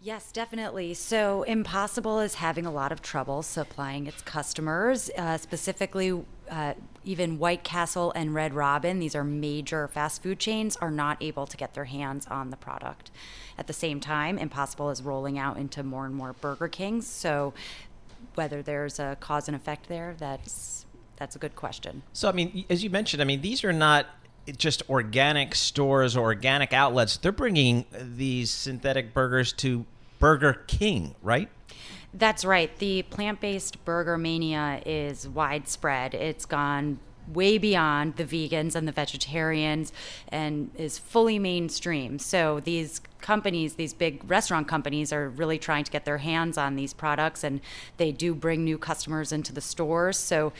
Yes, 0.03 0.31
definitely. 0.31 0.95
So, 0.95 1.43
Impossible 1.43 2.19
is 2.21 2.35
having 2.35 2.65
a 2.65 2.71
lot 2.71 2.91
of 2.91 3.03
trouble 3.03 3.43
supplying 3.43 4.07
its 4.07 4.23
customers, 4.23 5.11
uh, 5.15 5.37
specifically, 5.37 6.23
uh, 6.49 6.73
even 7.03 7.37
White 7.37 7.63
Castle 7.63 8.11
and 8.15 8.33
Red 8.33 8.55
Robin, 8.55 8.97
these 8.97 9.13
are 9.13 9.23
major 9.23 9.87
fast 9.87 10.23
food 10.23 10.39
chains, 10.39 10.75
are 10.77 10.89
not 10.89 11.21
able 11.21 11.45
to 11.45 11.55
get 11.55 11.75
their 11.75 11.85
hands 11.85 12.25
on 12.25 12.49
the 12.49 12.57
product. 12.57 13.11
At 13.59 13.67
the 13.67 13.73
same 13.73 13.99
time, 13.99 14.39
Impossible 14.39 14.89
is 14.89 15.03
rolling 15.03 15.37
out 15.37 15.57
into 15.57 15.83
more 15.83 16.07
and 16.07 16.15
more 16.15 16.33
Burger 16.33 16.67
Kings. 16.67 17.05
So, 17.05 17.53
whether 18.33 18.63
there's 18.63 18.97
a 18.97 19.17
cause 19.19 19.47
and 19.47 19.55
effect 19.55 19.87
there, 19.87 20.15
that's 20.17 20.87
that's 21.17 21.35
a 21.35 21.39
good 21.39 21.55
question. 21.55 22.01
So, 22.11 22.27
I 22.27 22.31
mean, 22.31 22.65
as 22.71 22.83
you 22.83 22.89
mentioned, 22.89 23.21
I 23.21 23.25
mean, 23.25 23.41
these 23.41 23.63
are 23.63 23.71
not 23.71 24.07
just 24.57 24.87
organic 24.89 25.55
stores 25.55 26.15
or 26.15 26.21
organic 26.21 26.73
outlets. 26.73 27.17
They're 27.17 27.31
bringing 27.31 27.85
these 27.99 28.51
synthetic 28.51 29.13
burgers 29.13 29.53
to 29.53 29.85
Burger 30.19 30.63
King, 30.67 31.15
right? 31.21 31.49
That's 32.13 32.43
right. 32.43 32.75
The 32.77 33.03
plant 33.03 33.39
based 33.39 33.83
burger 33.85 34.17
mania 34.17 34.81
is 34.85 35.27
widespread. 35.27 36.13
It's 36.13 36.45
gone 36.45 36.99
way 37.33 37.57
beyond 37.57 38.15
the 38.15 38.25
vegans 38.25 38.75
and 38.75 38.87
the 38.87 38.91
vegetarians 38.91 39.91
and 40.29 40.71
is 40.77 40.97
fully 40.97 41.39
mainstream. 41.39 42.19
So 42.19 42.59
these 42.59 43.01
companies, 43.21 43.75
these 43.75 43.93
big 43.93 44.29
restaurant 44.29 44.67
companies, 44.67 45.13
are 45.13 45.29
really 45.29 45.57
trying 45.57 45.83
to 45.83 45.91
get 45.91 46.05
their 46.05 46.17
hands 46.17 46.57
on 46.57 46.75
these 46.75 46.93
products 46.93 47.43
and 47.43 47.61
they 47.97 48.11
do 48.11 48.33
bring 48.33 48.63
new 48.63 48.77
customers 48.77 49.31
into 49.31 49.53
the 49.53 49.61
stores. 49.61 50.17
So 50.17 50.53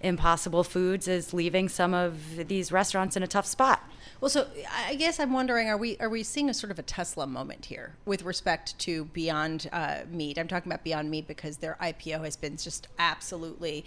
Impossible 0.00 0.64
Foods 0.64 1.08
is 1.08 1.34
leaving 1.34 1.68
some 1.68 1.94
of 1.94 2.48
these 2.48 2.70
restaurants 2.70 3.16
in 3.16 3.22
a 3.22 3.26
tough 3.26 3.46
spot. 3.46 3.82
Well, 4.20 4.28
so 4.28 4.46
I 4.86 4.94
guess 4.94 5.20
I'm 5.20 5.32
wondering: 5.32 5.68
Are 5.68 5.76
we 5.76 5.96
are 5.98 6.08
we 6.08 6.22
seeing 6.22 6.48
a 6.48 6.54
sort 6.54 6.70
of 6.70 6.78
a 6.78 6.82
Tesla 6.82 7.26
moment 7.26 7.66
here 7.66 7.96
with 8.04 8.22
respect 8.22 8.78
to 8.80 9.04
Beyond 9.06 9.68
uh, 9.72 10.00
Meat? 10.10 10.38
I'm 10.38 10.48
talking 10.48 10.70
about 10.70 10.84
Beyond 10.84 11.10
Meat 11.10 11.26
because 11.26 11.58
their 11.58 11.76
IPO 11.80 12.24
has 12.24 12.36
been 12.36 12.56
just 12.56 12.88
absolutely 12.98 13.84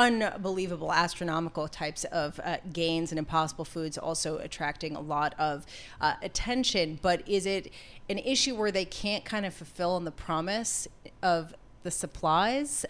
unbelievable, 0.00 0.92
astronomical 0.92 1.68
types 1.68 2.04
of 2.04 2.40
uh, 2.42 2.56
gains, 2.72 3.12
and 3.12 3.18
Impossible 3.18 3.66
Foods 3.66 3.98
also 3.98 4.38
attracting 4.38 4.96
a 4.96 5.00
lot 5.00 5.34
of 5.38 5.66
uh, 6.00 6.14
attention. 6.22 6.98
But 7.02 7.28
is 7.28 7.44
it 7.44 7.70
an 8.08 8.18
issue 8.18 8.54
where 8.54 8.72
they 8.72 8.86
can't 8.86 9.26
kind 9.26 9.44
of 9.44 9.52
fulfill 9.52 9.90
on 9.90 10.06
the 10.06 10.10
promise 10.10 10.88
of 11.22 11.54
the 11.82 11.90
supplies 11.90 12.86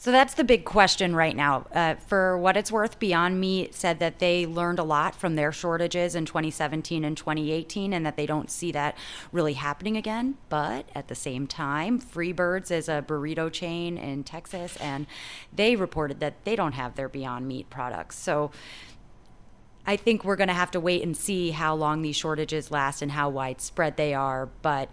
so 0.00 0.10
that's 0.10 0.32
the 0.32 0.44
big 0.44 0.64
question 0.64 1.14
right 1.14 1.36
now. 1.36 1.66
Uh, 1.74 1.96
for 1.96 2.38
what 2.38 2.56
it's 2.56 2.72
worth, 2.72 2.98
Beyond 2.98 3.38
Meat 3.38 3.74
said 3.74 3.98
that 3.98 4.18
they 4.18 4.46
learned 4.46 4.78
a 4.78 4.82
lot 4.82 5.14
from 5.14 5.36
their 5.36 5.52
shortages 5.52 6.14
in 6.14 6.24
2017 6.24 7.04
and 7.04 7.14
2018 7.14 7.92
and 7.92 8.06
that 8.06 8.16
they 8.16 8.24
don't 8.24 8.50
see 8.50 8.72
that 8.72 8.96
really 9.30 9.52
happening 9.52 9.98
again. 9.98 10.38
But 10.48 10.88
at 10.94 11.08
the 11.08 11.14
same 11.14 11.46
time, 11.46 12.00
Freebirds 12.00 12.70
is 12.70 12.88
a 12.88 13.04
burrito 13.06 13.52
chain 13.52 13.98
in 13.98 14.24
Texas 14.24 14.78
and 14.78 15.06
they 15.52 15.76
reported 15.76 16.18
that 16.20 16.46
they 16.46 16.56
don't 16.56 16.72
have 16.72 16.94
their 16.94 17.10
Beyond 17.10 17.46
Meat 17.46 17.68
products. 17.68 18.16
So 18.16 18.52
I 19.86 19.96
think 19.96 20.24
we're 20.24 20.36
going 20.36 20.48
to 20.48 20.54
have 20.54 20.70
to 20.70 20.80
wait 20.80 21.02
and 21.02 21.14
see 21.14 21.50
how 21.50 21.74
long 21.74 22.00
these 22.00 22.16
shortages 22.16 22.70
last 22.70 23.02
and 23.02 23.12
how 23.12 23.28
widespread 23.28 23.98
they 23.98 24.14
are. 24.14 24.48
But 24.62 24.88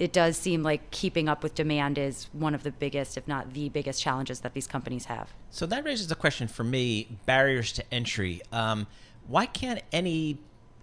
it 0.00 0.14
does 0.14 0.38
seem 0.38 0.62
like 0.62 0.90
keeping 0.90 1.28
up 1.28 1.42
with 1.42 1.54
demand 1.54 1.98
is 1.98 2.28
one 2.32 2.54
of 2.54 2.62
the 2.62 2.72
biggest, 2.72 3.18
if 3.18 3.28
not 3.28 3.52
the 3.52 3.68
biggest, 3.68 4.02
challenges 4.02 4.40
that 4.40 4.54
these 4.54 4.66
companies 4.66 5.04
have. 5.04 5.28
So 5.50 5.66
that 5.66 5.84
raises 5.84 6.10
a 6.10 6.14
question 6.14 6.48
for 6.48 6.64
me: 6.64 7.18
barriers 7.26 7.70
to 7.74 7.94
entry. 7.94 8.40
Um, 8.50 8.86
why 9.28 9.44
can't 9.44 9.82
any 9.92 10.38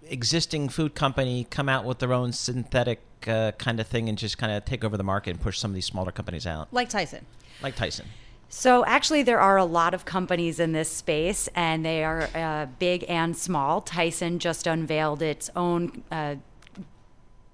existing 0.08 0.68
food 0.68 0.94
company 0.94 1.48
come 1.50 1.68
out 1.68 1.84
with 1.84 1.98
their 1.98 2.12
own 2.12 2.32
synthetic 2.32 3.00
uh, 3.26 3.50
kind 3.58 3.80
of 3.80 3.88
thing 3.88 4.08
and 4.08 4.16
just 4.16 4.38
kind 4.38 4.52
of 4.52 4.64
take 4.64 4.84
over 4.84 4.96
the 4.96 5.02
market 5.02 5.30
and 5.30 5.40
push 5.40 5.58
some 5.58 5.72
of 5.72 5.74
these 5.74 5.86
smaller 5.86 6.12
companies 6.12 6.46
out? 6.46 6.68
Like 6.72 6.88
Tyson. 6.88 7.26
Like 7.60 7.74
Tyson. 7.74 8.06
So, 8.50 8.84
actually, 8.86 9.24
there 9.24 9.40
are 9.40 9.58
a 9.58 9.64
lot 9.64 9.92
of 9.92 10.06
companies 10.06 10.58
in 10.58 10.72
this 10.72 10.90
space, 10.90 11.48
and 11.54 11.84
they 11.84 12.02
are 12.02 12.30
uh, 12.34 12.66
big 12.78 13.04
and 13.06 13.36
small. 13.36 13.82
Tyson 13.82 14.38
just 14.38 14.66
unveiled 14.66 15.20
its 15.20 15.50
own 15.54 16.02
uh, 16.10 16.36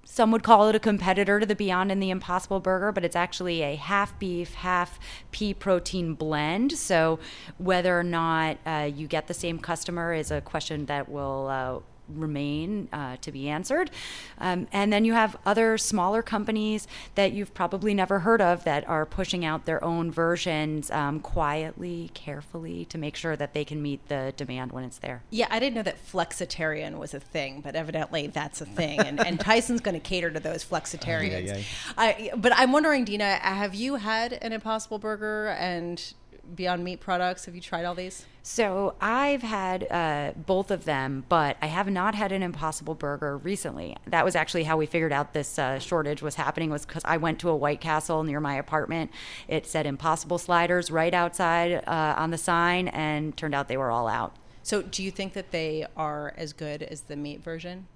some 0.05 0.31
would 0.31 0.43
call 0.43 0.69
it 0.69 0.75
a 0.75 0.81
competitor 0.81 1.41
to 1.41 1.47
the 1.47 1.55
Beyond 1.55 1.91
and 1.91 2.03
the 2.03 2.11
Impossible 2.11 2.61
Burger, 2.61 2.93
but 2.93 3.05
it's 3.05 3.17
actually 3.17 3.63
a 3.63 3.75
half 3.77 4.19
beef, 4.19 4.55
half 4.55 4.99
pea 5.31 5.55
protein 5.55 6.15
blend. 6.15 6.73
So 6.73 7.19
whether 7.59 7.99
or 7.99 8.05
not 8.05 8.59
uh, 8.67 8.91
you 8.95 9.07
get 9.07 9.27
the 9.27 9.35
same 9.35 9.59
customer 9.59 10.13
is 10.13 10.31
a 10.31 10.41
question 10.41 10.87
that 10.87 11.09
will 11.09 11.49
uh, 11.49 11.81
remain 12.09 12.89
uh, 12.93 13.17
to 13.21 13.33
be 13.33 13.49
answered. 13.49 13.91
Um, 14.39 14.67
and 14.73 14.93
then 14.93 15.05
you 15.05 15.15
have 15.15 15.37
other 15.47 15.79
smaller 15.79 16.23
companies 16.23 16.87
that 17.15 17.33
you've 17.33 17.55
probably 17.55 17.95
never 17.95 18.21
heard 18.21 18.41
of 18.41 18.65
that 18.65 18.87
are 18.89 19.07
pushing 19.07 19.45
out 19.45 19.65
their 19.65 19.83
own 19.83 20.11
versions 20.11 20.91
um, 20.91 21.21
quietly, 21.21 22.11
carefully 22.15 22.85
to 22.87 22.99
make 22.99 23.17
sure 23.17 23.37
that 23.37 23.55
they 23.55 23.65
can 23.65 23.81
meet 23.83 24.07
the 24.09 24.33
demand 24.37 24.73
when 24.73 24.85
it's 24.85 24.99
there. 24.99 25.23
Yeah, 25.31 25.47
I 25.51 25.59
didn't 25.59 25.75
know 25.75 25.83
that 25.83 26.05
flexitarian 26.05 26.99
was 26.99 27.15
a 27.15 27.21
thing, 27.21 27.61
but 27.61 27.75
evidently 27.75 28.27
that's 28.27 28.61
a 28.61 28.67
thing. 28.67 29.01
And, 29.01 29.25
and 29.25 29.41
Tyson's 29.41 29.81
going 29.81 29.95
to 29.95 30.01
cater 30.01 30.31
to 30.31 30.41
those 30.41 30.65
flexitarians. 30.65 31.35
Uh, 31.35 31.55
yeah, 31.55 31.57
yeah. 31.57 31.63
I, 31.97 32.31
but 32.37 32.53
I'm 32.55 32.73
wondering, 32.73 33.05
Deena, 33.05 33.37
have 33.37 33.75
you 33.75 33.97
had 33.97 34.35
an 34.35 34.53
Impossible 34.53 34.99
Burger 34.99 35.49
and 35.59 36.15
Beyond 36.55 36.85
Meat 36.85 37.01
products? 37.01 37.45
Have 37.45 37.55
you 37.55 37.61
tried 37.61 37.85
all 37.85 37.95
these? 37.95 38.27
So 38.43 38.95
I've 39.01 39.43
had 39.43 39.87
uh, 39.91 40.33
both 40.37 40.71
of 40.71 40.85
them, 40.85 41.25
but 41.29 41.57
I 41.63 41.67
have 41.67 41.89
not 41.89 42.15
had 42.15 42.31
an 42.33 42.43
Impossible 42.43 42.95
Burger 42.95 43.39
recently. 43.39 43.97
That 44.07 44.25
was 44.25 44.37
actually 44.37 44.65
how 44.65 44.77
we 44.77 44.87
figured 44.87 45.13
out 45.13 45.33
this 45.33 45.59
uh, 45.59 45.79
shortage 45.79 46.21
was 46.21 46.35
happening. 46.35 46.71
Was 46.71 46.85
because 46.85 47.03
I 47.05 47.17
went 47.17 47.39
to 47.41 47.49
a 47.49 47.57
White 47.57 47.81
Castle 47.81 48.23
near 48.23 48.41
my 48.41 48.57
apartment. 48.57 49.11
It 49.49 49.67
said 49.67 49.87
Impossible 49.87 50.39
Sliders 50.39 50.91
right 50.91 51.15
outside 51.15 51.83
uh, 51.87 52.15
on 52.19 52.31
the 52.31 52.39
sign, 52.39 52.89
and 52.89 53.37
turned 53.37 53.55
out 53.55 53.69
they 53.69 53.77
were 53.77 53.91
all 53.91 54.09
out. 54.09 54.37
So, 54.63 54.83
do 54.83 55.03
you 55.03 55.11
think 55.11 55.35
that 55.35 55.51
they 55.51 55.87
are 55.97 56.35
as 56.37 56.53
good 56.53 56.83
as 56.83 57.03
the 57.03 57.17
meat 57.17 57.43
version? 57.43 57.87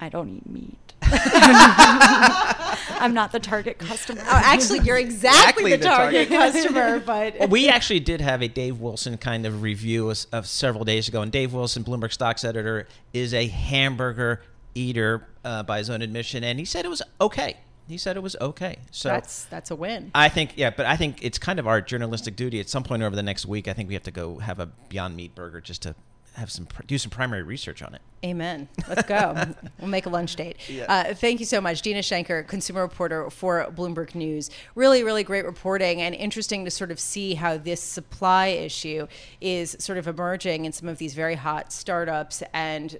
I 0.00 0.08
don't 0.08 0.28
eat 0.28 0.48
meat. 0.48 0.94
I'm 3.00 3.14
not 3.14 3.32
the 3.32 3.40
target 3.40 3.78
customer. 3.78 4.20
Oh, 4.24 4.42
actually, 4.44 4.80
you're 4.80 4.98
exactly, 4.98 5.72
exactly 5.72 5.72
the, 5.72 5.76
the, 5.78 5.84
target, 5.84 6.28
target. 6.28 6.52
customer. 6.62 7.00
But 7.08 7.38
well, 7.38 7.48
we 7.48 7.68
actually 7.68 8.00
did 8.00 8.20
have 8.20 8.42
a 8.42 8.48
Dave 8.48 8.80
Wilson 8.80 9.16
kind 9.16 9.46
of 9.46 9.62
review 9.62 10.10
of, 10.10 10.26
of, 10.32 10.46
several 10.46 10.84
days 10.84 11.08
ago, 11.08 11.22
and 11.22 11.32
Dave 11.32 11.52
Wilson, 11.54 11.84
Bloomberg 11.84 12.12
stocks 12.12 12.44
editor, 12.44 12.86
is 13.12 13.32
a 13.32 13.46
hamburger 13.46 14.42
eater 14.74 15.26
uh, 15.44 15.62
by 15.62 15.78
his 15.78 15.88
own 15.90 16.02
admission, 16.02 16.44
and 16.44 16.58
he 16.58 16.64
said 16.64 16.84
it 16.84 16.88
was 16.88 17.02
okay. 17.20 17.56
He 17.88 17.96
said 17.96 18.16
it 18.16 18.22
was 18.22 18.36
okay. 18.40 18.78
So 18.90 19.08
that's 19.08 19.44
that's 19.44 19.70
a 19.70 19.76
win. 19.76 20.10
I 20.14 20.28
think 20.28 20.52
yeah, 20.56 20.70
but 20.70 20.84
I 20.84 20.96
think 20.96 21.20
it's 21.22 21.38
kind 21.38 21.58
of 21.58 21.66
our 21.66 21.80
journalistic 21.80 22.36
duty 22.36 22.60
at 22.60 22.68
some 22.68 22.82
point 22.82 23.02
over 23.02 23.16
the 23.16 23.22
next 23.22 23.46
week. 23.46 23.66
I 23.66 23.72
think 23.72 23.88
we 23.88 23.94
have 23.94 24.02
to 24.02 24.10
go 24.10 24.38
have 24.38 24.60
a 24.60 24.66
Beyond 24.66 25.16
Meat 25.16 25.34
burger 25.34 25.62
just 25.62 25.82
to 25.82 25.94
have 26.34 26.50
some 26.50 26.68
do 26.86 26.98
some 26.98 27.10
primary 27.10 27.42
research 27.42 27.82
on 27.82 27.94
it. 27.94 28.00
Amen. 28.24 28.68
Let's 28.88 29.06
go. 29.06 29.34
we'll 29.80 29.88
make 29.88 30.06
a 30.06 30.08
lunch 30.08 30.34
date. 30.34 30.56
Yeah. 30.68 30.86
Uh, 30.88 31.14
thank 31.14 31.38
you 31.38 31.46
so 31.46 31.60
much, 31.60 31.82
Deena 31.82 32.00
Shanker, 32.00 32.46
consumer 32.46 32.82
reporter 32.82 33.30
for 33.30 33.64
Bloomberg 33.74 34.14
News. 34.14 34.50
Really, 34.74 35.04
really 35.04 35.22
great 35.22 35.44
reporting 35.44 36.00
and 36.00 36.14
interesting 36.16 36.64
to 36.64 36.70
sort 36.70 36.90
of 36.90 36.98
see 36.98 37.34
how 37.34 37.58
this 37.58 37.80
supply 37.80 38.48
issue 38.48 39.06
is 39.40 39.76
sort 39.78 39.98
of 39.98 40.08
emerging 40.08 40.64
in 40.64 40.72
some 40.72 40.88
of 40.88 40.98
these 40.98 41.14
very 41.14 41.36
hot 41.36 41.72
startups 41.72 42.42
and 42.52 42.98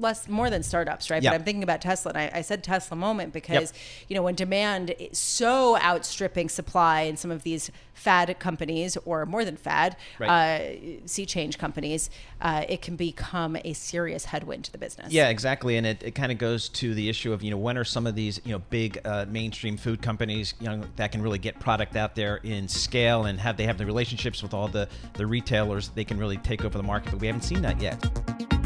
less 0.00 0.28
more 0.28 0.50
than 0.50 0.64
startups, 0.64 1.10
right? 1.10 1.22
Yep. 1.22 1.32
But 1.32 1.36
I'm 1.36 1.44
thinking 1.44 1.62
about 1.62 1.80
Tesla, 1.80 2.10
and 2.10 2.18
I, 2.18 2.38
I 2.38 2.40
said 2.40 2.64
Tesla 2.64 2.96
moment 2.96 3.32
because 3.32 3.72
yep. 3.72 3.74
you 4.08 4.16
know 4.16 4.22
when 4.22 4.34
demand 4.34 4.94
is 4.98 5.18
so 5.18 5.78
outstripping 5.78 6.48
supply 6.48 7.02
in 7.02 7.16
some 7.16 7.30
of 7.30 7.44
these 7.44 7.70
fad 7.96 8.38
companies 8.38 8.96
or 9.04 9.24
more 9.24 9.44
than 9.44 9.56
fad 9.56 9.96
right. 10.18 10.28
uh, 10.28 11.06
sea 11.06 11.24
change 11.24 11.58
companies, 11.58 12.10
uh, 12.40 12.64
it 12.76 12.82
can 12.82 12.94
become 12.94 13.56
a 13.64 13.72
serious 13.72 14.26
headwind 14.26 14.62
to 14.62 14.70
the 14.70 14.76
business. 14.76 15.10
Yeah, 15.10 15.30
exactly. 15.30 15.78
And 15.78 15.86
it, 15.86 16.02
it 16.02 16.14
kind 16.14 16.30
of 16.30 16.36
goes 16.36 16.68
to 16.68 16.92
the 16.92 17.08
issue 17.08 17.32
of, 17.32 17.42
you 17.42 17.50
know, 17.50 17.56
when 17.56 17.78
are 17.78 17.84
some 17.84 18.06
of 18.06 18.14
these, 18.14 18.38
you 18.44 18.52
know, 18.52 18.58
big 18.68 19.00
uh, 19.06 19.24
mainstream 19.30 19.78
food 19.78 20.02
companies, 20.02 20.52
you 20.60 20.68
know, 20.68 20.82
that 20.96 21.10
can 21.10 21.22
really 21.22 21.38
get 21.38 21.58
product 21.58 21.96
out 21.96 22.14
there 22.14 22.36
in 22.42 22.68
scale 22.68 23.24
and 23.24 23.40
have 23.40 23.56
they 23.56 23.64
have 23.64 23.78
the 23.78 23.86
relationships 23.86 24.42
with 24.42 24.52
all 24.52 24.68
the, 24.68 24.86
the 25.14 25.26
retailers, 25.26 25.88
they 25.88 26.04
can 26.04 26.18
really 26.18 26.36
take 26.36 26.66
over 26.66 26.76
the 26.76 26.84
market. 26.84 27.12
But 27.12 27.20
we 27.20 27.28
haven't 27.28 27.44
seen 27.44 27.62
that 27.62 27.80
yet. 27.80 28.65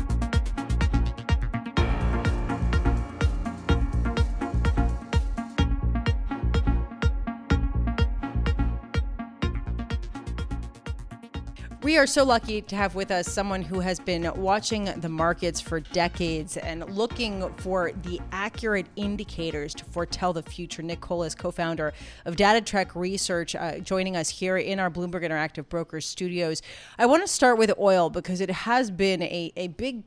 We 11.90 11.98
are 11.98 12.06
so 12.06 12.22
lucky 12.22 12.62
to 12.62 12.76
have 12.76 12.94
with 12.94 13.10
us 13.10 13.26
someone 13.26 13.62
who 13.62 13.80
has 13.80 13.98
been 13.98 14.32
watching 14.36 14.84
the 14.84 15.08
markets 15.08 15.60
for 15.60 15.80
decades 15.80 16.56
and 16.56 16.88
looking 16.88 17.52
for 17.56 17.90
the 18.02 18.20
accurate 18.30 18.86
indicators 18.94 19.74
to 19.74 19.84
foretell 19.84 20.32
the 20.32 20.44
future. 20.44 20.82
Nick 20.82 21.00
Colas 21.00 21.34
co 21.34 21.50
founder 21.50 21.92
of 22.26 22.36
DataTrek 22.36 22.94
Research, 22.94 23.56
uh, 23.56 23.80
joining 23.80 24.16
us 24.16 24.28
here 24.28 24.56
in 24.56 24.78
our 24.78 24.88
Bloomberg 24.88 25.24
Interactive 25.24 25.68
Brokers 25.68 26.06
studios. 26.06 26.62
I 26.96 27.06
want 27.06 27.24
to 27.24 27.26
start 27.26 27.58
with 27.58 27.72
oil 27.76 28.08
because 28.08 28.40
it 28.40 28.52
has 28.52 28.92
been 28.92 29.20
a, 29.22 29.52
a 29.56 29.66
big 29.66 30.04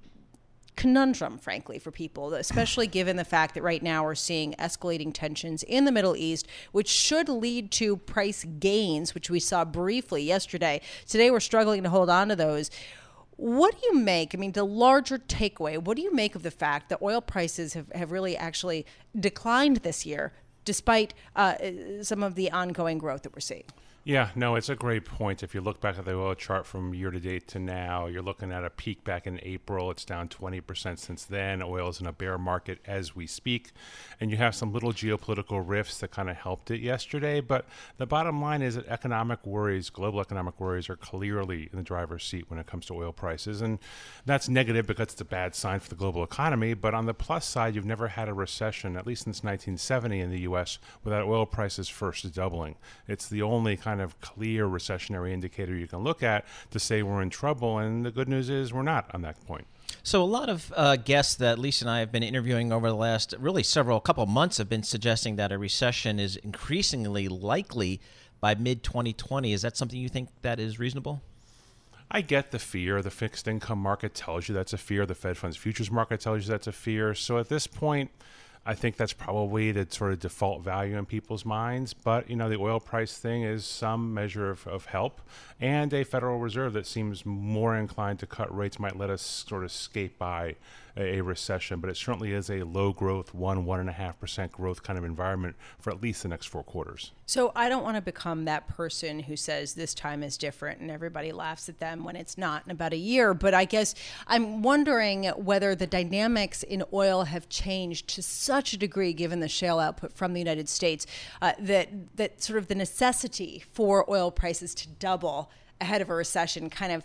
conundrum, 0.75 1.37
frankly, 1.37 1.79
for 1.79 1.91
people, 1.91 2.33
especially 2.33 2.87
given 2.87 3.15
the 3.15 3.25
fact 3.25 3.53
that 3.53 3.63
right 3.63 3.83
now 3.83 4.03
we're 4.03 4.15
seeing 4.15 4.53
escalating 4.53 5.13
tensions 5.13 5.63
in 5.63 5.85
the 5.85 5.91
Middle 5.91 6.15
East, 6.15 6.47
which 6.71 6.89
should 6.89 7.29
lead 7.29 7.71
to 7.71 7.97
price 7.97 8.45
gains, 8.59 9.13
which 9.13 9.29
we 9.29 9.39
saw 9.39 9.63
briefly 9.65 10.23
yesterday. 10.23 10.81
Today, 11.07 11.31
we're 11.31 11.39
struggling 11.39 11.83
to 11.83 11.89
hold 11.89 12.09
on 12.09 12.29
to 12.29 12.35
those. 12.35 12.71
What 13.35 13.79
do 13.79 13.87
you 13.87 13.95
make? 13.95 14.35
I 14.35 14.37
mean, 14.37 14.51
the 14.51 14.63
larger 14.63 15.17
takeaway, 15.17 15.77
what 15.77 15.97
do 15.97 16.03
you 16.03 16.13
make 16.13 16.35
of 16.35 16.43
the 16.43 16.51
fact 16.51 16.89
that 16.89 17.01
oil 17.01 17.21
prices 17.21 17.73
have, 17.73 17.91
have 17.93 18.11
really 18.11 18.37
actually 18.37 18.85
declined 19.19 19.77
this 19.77 20.05
year, 20.05 20.33
despite 20.65 21.13
uh, 21.35 21.55
some 22.01 22.23
of 22.23 22.35
the 22.35 22.51
ongoing 22.51 22.97
growth 22.97 23.23
that 23.23 23.33
we're 23.33 23.39
seeing? 23.39 23.63
Yeah, 24.05 24.31
no, 24.35 24.55
it's 24.55 24.67
a 24.67 24.75
great 24.75 25.05
point. 25.05 25.43
If 25.43 25.55
you 25.55 25.61
look 25.61 25.79
back 25.79 25.97
at 25.97 26.03
the 26.03 26.13
oil 26.13 26.35
chart 26.35 26.65
from 26.65 26.93
year 26.93 27.09
to 27.09 27.21
date 27.21 27.47
to 27.49 27.59
now, 27.59 28.07
you're 28.07 28.21
looking 28.21 28.51
at 28.51 28.65
a 28.65 28.69
peak 28.69 29.05
back 29.05 29.25
in 29.25 29.39
April. 29.43 29.89
It's 29.91 30.03
down 30.03 30.27
20% 30.27 30.99
since 30.99 31.23
then. 31.23 31.61
Oil 31.61 31.87
is 31.87 32.01
in 32.01 32.07
a 32.07 32.11
bear 32.11 32.37
market 32.37 32.79
as 32.85 33.15
we 33.15 33.27
speak. 33.27 33.71
And 34.19 34.29
you 34.29 34.35
have 34.35 34.55
some 34.55 34.73
little 34.73 34.91
geopolitical 34.91 35.63
rifts 35.65 35.99
that 35.99 36.11
kind 36.11 36.29
of 36.29 36.35
helped 36.35 36.69
it 36.69 36.81
yesterday. 36.81 37.39
But 37.39 37.65
the 37.95 38.05
bottom 38.05 38.41
line 38.41 38.61
is 38.61 38.75
that 38.75 38.89
economic 38.89 39.45
worries, 39.45 39.89
global 39.89 40.19
economic 40.19 40.59
worries, 40.59 40.89
are 40.89 40.97
clearly 40.97 41.69
in 41.71 41.77
the 41.77 41.81
driver's 41.81 42.25
seat 42.25 42.49
when 42.49 42.59
it 42.59 42.67
comes 42.67 42.85
to 42.87 42.95
oil 42.95 43.13
prices. 43.13 43.61
And 43.61 43.79
that's 44.25 44.49
negative 44.49 44.85
because 44.85 45.13
it's 45.13 45.21
a 45.21 45.25
bad 45.25 45.55
sign 45.55 45.79
for 45.79 45.87
the 45.87 45.95
global 45.95 46.25
economy. 46.25 46.73
But 46.73 46.93
on 46.93 47.05
the 47.05 47.13
plus 47.13 47.45
side, 47.45 47.73
you've 47.73 47.85
never 47.85 48.09
had 48.09 48.27
a 48.27 48.33
recession, 48.33 48.97
at 48.97 49.07
least 49.07 49.23
since 49.23 49.45
1970 49.45 50.19
in 50.19 50.29
the 50.29 50.41
U.S., 50.41 50.77
without 51.05 51.25
oil 51.25 51.45
prices 51.45 51.87
first 51.87 52.29
doubling. 52.33 52.75
It's 53.07 53.29
the 53.29 53.41
only 53.41 53.77
kind 53.77 53.92
kind 53.93 54.01
of 54.01 54.19
clear 54.21 54.65
recessionary 54.65 55.31
indicator 55.31 55.75
you 55.75 55.87
can 55.87 55.99
look 55.99 56.23
at 56.23 56.45
to 56.71 56.79
say 56.79 57.03
we're 57.03 57.21
in 57.21 57.29
trouble. 57.29 57.77
And 57.77 58.03
the 58.03 58.09
good 58.09 58.27
news 58.27 58.49
is 58.49 58.73
we're 58.73 58.81
not 58.81 59.13
on 59.13 59.21
that 59.21 59.39
point. 59.45 59.67
So 60.01 60.23
a 60.23 60.25
lot 60.25 60.49
of 60.49 60.73
uh, 60.75 60.95
guests 60.95 61.35
that 61.35 61.59
Lisa 61.59 61.85
and 61.85 61.91
I 61.91 61.99
have 61.99 62.11
been 62.11 62.23
interviewing 62.23 62.71
over 62.71 62.89
the 62.89 62.95
last 62.95 63.35
really 63.37 63.61
several 63.61 63.99
couple 63.99 64.25
months 64.25 64.57
have 64.57 64.67
been 64.67 64.81
suggesting 64.81 65.35
that 65.35 65.51
a 65.51 65.59
recession 65.59 66.19
is 66.19 66.37
increasingly 66.37 67.27
likely 67.27 68.01
by 68.41 68.55
mid 68.55 68.81
2020. 68.81 69.53
Is 69.53 69.61
that 69.61 69.77
something 69.77 69.99
you 69.99 70.09
think 70.09 70.29
that 70.41 70.59
is 70.59 70.79
reasonable? 70.79 71.21
I 72.09 72.21
get 72.21 72.49
the 72.49 72.59
fear. 72.59 73.03
The 73.03 73.11
fixed 73.11 73.47
income 73.47 73.77
market 73.79 74.15
tells 74.15 74.49
you 74.49 74.55
that's 74.55 74.73
a 74.73 74.77
fear. 74.79 75.05
The 75.05 75.13
Fed 75.13 75.37
funds 75.37 75.55
futures 75.55 75.91
market 75.91 76.19
tells 76.19 76.45
you 76.45 76.51
that's 76.51 76.67
a 76.67 76.71
fear. 76.71 77.13
So 77.13 77.37
at 77.37 77.47
this 77.47 77.67
point, 77.67 78.09
I 78.65 78.75
think 78.75 78.95
that's 78.95 79.13
probably 79.13 79.73
the 79.73 79.85
sort 79.89 80.13
of 80.13 80.19
default 80.19 80.63
value 80.63 80.97
in 80.97 81.05
people's 81.05 81.43
minds. 81.43 81.93
But, 81.93 82.29
you 82.29 82.35
know, 82.37 82.47
the 82.47 82.57
oil 82.57 82.79
price 82.79 83.17
thing 83.17 83.43
is 83.43 83.65
some 83.65 84.13
measure 84.13 84.49
of, 84.49 84.65
of 84.67 84.85
help. 84.85 85.21
And 85.59 85.93
a 85.93 86.03
Federal 86.05 86.39
Reserve 86.39 86.73
that 86.73 86.87
seems 86.87 87.25
more 87.25 87.75
inclined 87.75 88.19
to 88.19 88.25
cut 88.25 88.55
rates 88.55 88.79
might 88.79 88.97
let 88.97 89.09
us 89.09 89.21
sort 89.21 89.63
of 89.65 89.71
skate 89.71 90.17
by 90.17 90.55
a, 90.97 91.21
recession. 91.21 91.79
But 91.79 91.89
it 91.89 91.97
certainly 91.97 92.33
is 92.33 92.49
a 92.49 92.63
low 92.63 92.93
growth, 92.93 93.33
one, 93.33 93.65
one 93.65 93.79
and 93.79 93.89
a 93.89 93.93
half 93.93 94.19
percent 94.19 94.51
growth 94.51 94.83
kind 94.83 94.97
of 94.97 95.05
environment 95.05 95.55
for 95.79 95.91
at 95.91 96.01
least 96.01 96.23
the 96.23 96.29
next 96.29 96.47
four 96.47 96.63
quarters. 96.63 97.11
So 97.25 97.51
I 97.55 97.69
don't 97.69 97.83
want 97.83 97.95
to 97.95 98.01
become 98.01 98.45
that 98.45 98.67
person 98.67 99.19
who 99.19 99.35
says 99.35 99.73
this 99.73 99.93
time 99.93 100.23
is 100.23 100.37
different 100.37 100.81
and 100.81 100.91
everybody 100.91 101.31
laughs 101.31 101.69
at 101.69 101.79
them 101.79 102.03
when 102.03 102.15
it's 102.15 102.37
not 102.37 102.63
in 102.65 102.71
about 102.71 102.93
a 102.93 102.97
year. 102.97 103.33
But 103.33 103.53
I 103.53 103.65
guess 103.65 103.95
I'm 104.27 104.61
wondering 104.61 105.25
whether 105.29 105.75
the 105.75 105.87
dynamics 105.87 106.63
in 106.63 106.83
oil 106.91 107.23
have 107.23 107.49
changed 107.49 108.09
to 108.09 108.21
such 108.21 108.73
a 108.73 108.77
degree, 108.77 109.13
given 109.13 109.39
the 109.39 109.47
shale 109.47 109.79
output 109.79 110.13
from 110.13 110.33
the 110.33 110.39
United 110.39 110.69
States, 110.69 111.07
uh, 111.41 111.53
that 111.59 111.89
that 112.17 112.43
sort 112.43 112.59
of 112.59 112.67
the 112.67 112.75
necessity 112.75 113.63
for 113.71 114.09
oil 114.09 114.31
prices 114.31 114.75
to 114.75 114.87
double 114.87 115.49
ahead 115.79 116.01
of 116.01 116.09
a 116.09 116.13
recession 116.13 116.69
kind 116.69 116.91
of 116.91 117.03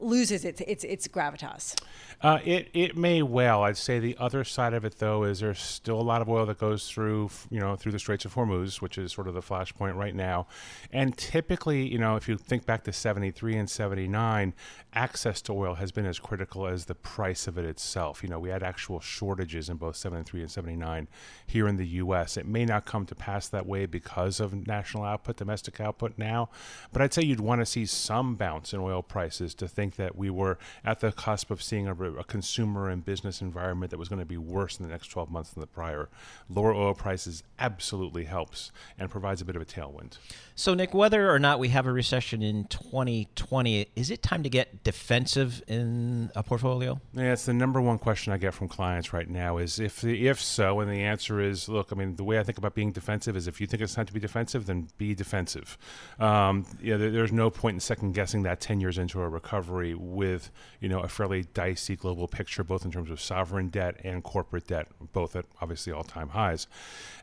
loses 0.00 0.44
its 0.44 0.60
its 0.62 0.84
its 0.84 1.08
gravitas. 1.08 1.74
Uh, 2.20 2.38
it 2.44 2.68
it 2.72 2.96
may 2.96 3.22
well. 3.22 3.62
I'd 3.62 3.76
say 3.76 3.98
the 3.98 4.16
other 4.18 4.44
side 4.44 4.74
of 4.74 4.84
it 4.84 4.98
though 4.98 5.24
is 5.24 5.40
there's 5.40 5.60
still 5.60 6.00
a 6.00 6.02
lot 6.02 6.22
of 6.22 6.28
oil 6.28 6.46
that 6.46 6.58
goes 6.58 6.88
through 6.88 7.30
you 7.50 7.60
know 7.60 7.76
through 7.76 7.92
the 7.92 7.98
Straits 7.98 8.24
of 8.24 8.34
Hormuz, 8.34 8.80
which 8.80 8.98
is 8.98 9.12
sort 9.12 9.28
of 9.28 9.34
the 9.34 9.40
flashpoint 9.40 9.96
right 9.96 10.14
now. 10.14 10.46
And 10.92 11.16
typically, 11.16 11.86
you 11.86 11.98
know, 11.98 12.16
if 12.16 12.28
you 12.28 12.36
think 12.36 12.66
back 12.66 12.84
to 12.84 12.92
73 12.92 13.56
and 13.56 13.70
79, 13.70 14.54
access 14.94 15.42
to 15.42 15.52
oil 15.52 15.74
has 15.74 15.92
been 15.92 16.06
as 16.06 16.18
critical 16.18 16.66
as 16.66 16.84
the 16.86 16.94
price 16.94 17.46
of 17.46 17.58
it 17.58 17.64
itself. 17.64 18.22
You 18.22 18.28
know, 18.28 18.38
we 18.38 18.50
had 18.50 18.62
actual 18.62 19.00
shortages 19.00 19.68
in 19.68 19.76
both 19.76 19.96
73 19.96 20.42
and 20.42 20.50
79 20.50 21.08
here 21.46 21.68
in 21.68 21.76
the 21.76 21.86
U.S. 21.86 22.36
It 22.36 22.46
may 22.46 22.64
not 22.64 22.84
come 22.84 23.06
to 23.06 23.14
pass 23.14 23.48
that 23.48 23.66
way 23.66 23.86
because 23.86 24.40
of 24.40 24.66
national 24.66 25.04
output, 25.04 25.36
domestic 25.36 25.80
output 25.80 26.14
now, 26.16 26.48
but 26.92 27.02
I'd 27.02 27.12
say 27.12 27.22
you'd 27.22 27.40
want 27.40 27.60
to 27.60 27.66
see 27.66 27.86
some 27.86 28.36
bounce 28.36 28.72
in 28.72 28.80
oil 28.80 29.02
prices 29.02 29.54
to 29.56 29.68
think 29.68 29.83
that 29.92 30.16
we 30.16 30.30
were 30.30 30.58
at 30.84 31.00
the 31.00 31.12
cusp 31.12 31.50
of 31.50 31.62
seeing 31.62 31.86
a, 31.86 31.94
a 31.94 32.24
consumer 32.24 32.88
and 32.88 33.04
business 33.04 33.40
environment 33.40 33.90
that 33.90 33.98
was 33.98 34.08
going 34.08 34.18
to 34.18 34.26
be 34.26 34.36
worse 34.36 34.78
in 34.78 34.86
the 34.86 34.90
next 34.90 35.08
12 35.08 35.30
months 35.30 35.50
than 35.50 35.60
the 35.60 35.66
prior. 35.66 36.08
Lower 36.48 36.74
oil 36.74 36.94
prices 36.94 37.42
absolutely 37.58 38.24
helps 38.24 38.72
and 38.98 39.10
provides 39.10 39.40
a 39.40 39.44
bit 39.44 39.56
of 39.56 39.62
a 39.62 39.64
tailwind. 39.64 40.18
So, 40.56 40.74
Nick, 40.74 40.94
whether 40.94 41.30
or 41.30 41.38
not 41.38 41.58
we 41.58 41.68
have 41.68 41.86
a 41.86 41.92
recession 41.92 42.42
in 42.42 42.64
2020, 42.66 43.88
is 43.96 44.10
it 44.10 44.22
time 44.22 44.42
to 44.44 44.48
get 44.48 44.84
defensive 44.84 45.62
in 45.66 46.30
a 46.36 46.42
portfolio? 46.42 47.00
Yeah, 47.12 47.32
it's 47.32 47.46
the 47.46 47.52
number 47.52 47.80
one 47.80 47.98
question 47.98 48.32
I 48.32 48.38
get 48.38 48.54
from 48.54 48.68
clients 48.68 49.12
right 49.12 49.28
now 49.28 49.58
is 49.58 49.80
if 49.80 50.04
if 50.04 50.40
so, 50.40 50.80
and 50.80 50.90
the 50.90 51.02
answer 51.02 51.40
is, 51.40 51.68
look, 51.68 51.92
I 51.92 51.96
mean, 51.96 52.16
the 52.16 52.24
way 52.24 52.38
I 52.38 52.44
think 52.44 52.58
about 52.58 52.74
being 52.74 52.92
defensive 52.92 53.36
is 53.36 53.48
if 53.48 53.60
you 53.60 53.66
think 53.66 53.82
it's 53.82 53.94
time 53.94 54.06
to 54.06 54.12
be 54.12 54.20
defensive, 54.20 54.66
then 54.66 54.88
be 54.96 55.14
defensive. 55.14 55.76
Um, 56.18 56.66
yeah, 56.80 56.96
there, 56.96 57.10
there's 57.10 57.32
no 57.32 57.50
point 57.50 57.74
in 57.74 57.80
second 57.80 58.12
guessing 58.12 58.44
that 58.44 58.60
10 58.60 58.80
years 58.80 58.98
into 58.98 59.20
a 59.20 59.28
recovery 59.28 59.73
with 59.94 60.50
you 60.80 60.88
know 60.88 61.00
a 61.00 61.08
fairly 61.08 61.42
dicey 61.42 61.96
global 61.96 62.28
picture, 62.28 62.62
both 62.62 62.84
in 62.84 62.92
terms 62.92 63.10
of 63.10 63.20
sovereign 63.20 63.68
debt 63.68 64.00
and 64.04 64.22
corporate 64.22 64.68
debt, 64.68 64.86
both 65.12 65.34
at 65.34 65.46
obviously 65.60 65.92
all-time 65.92 66.28
highs. 66.28 66.66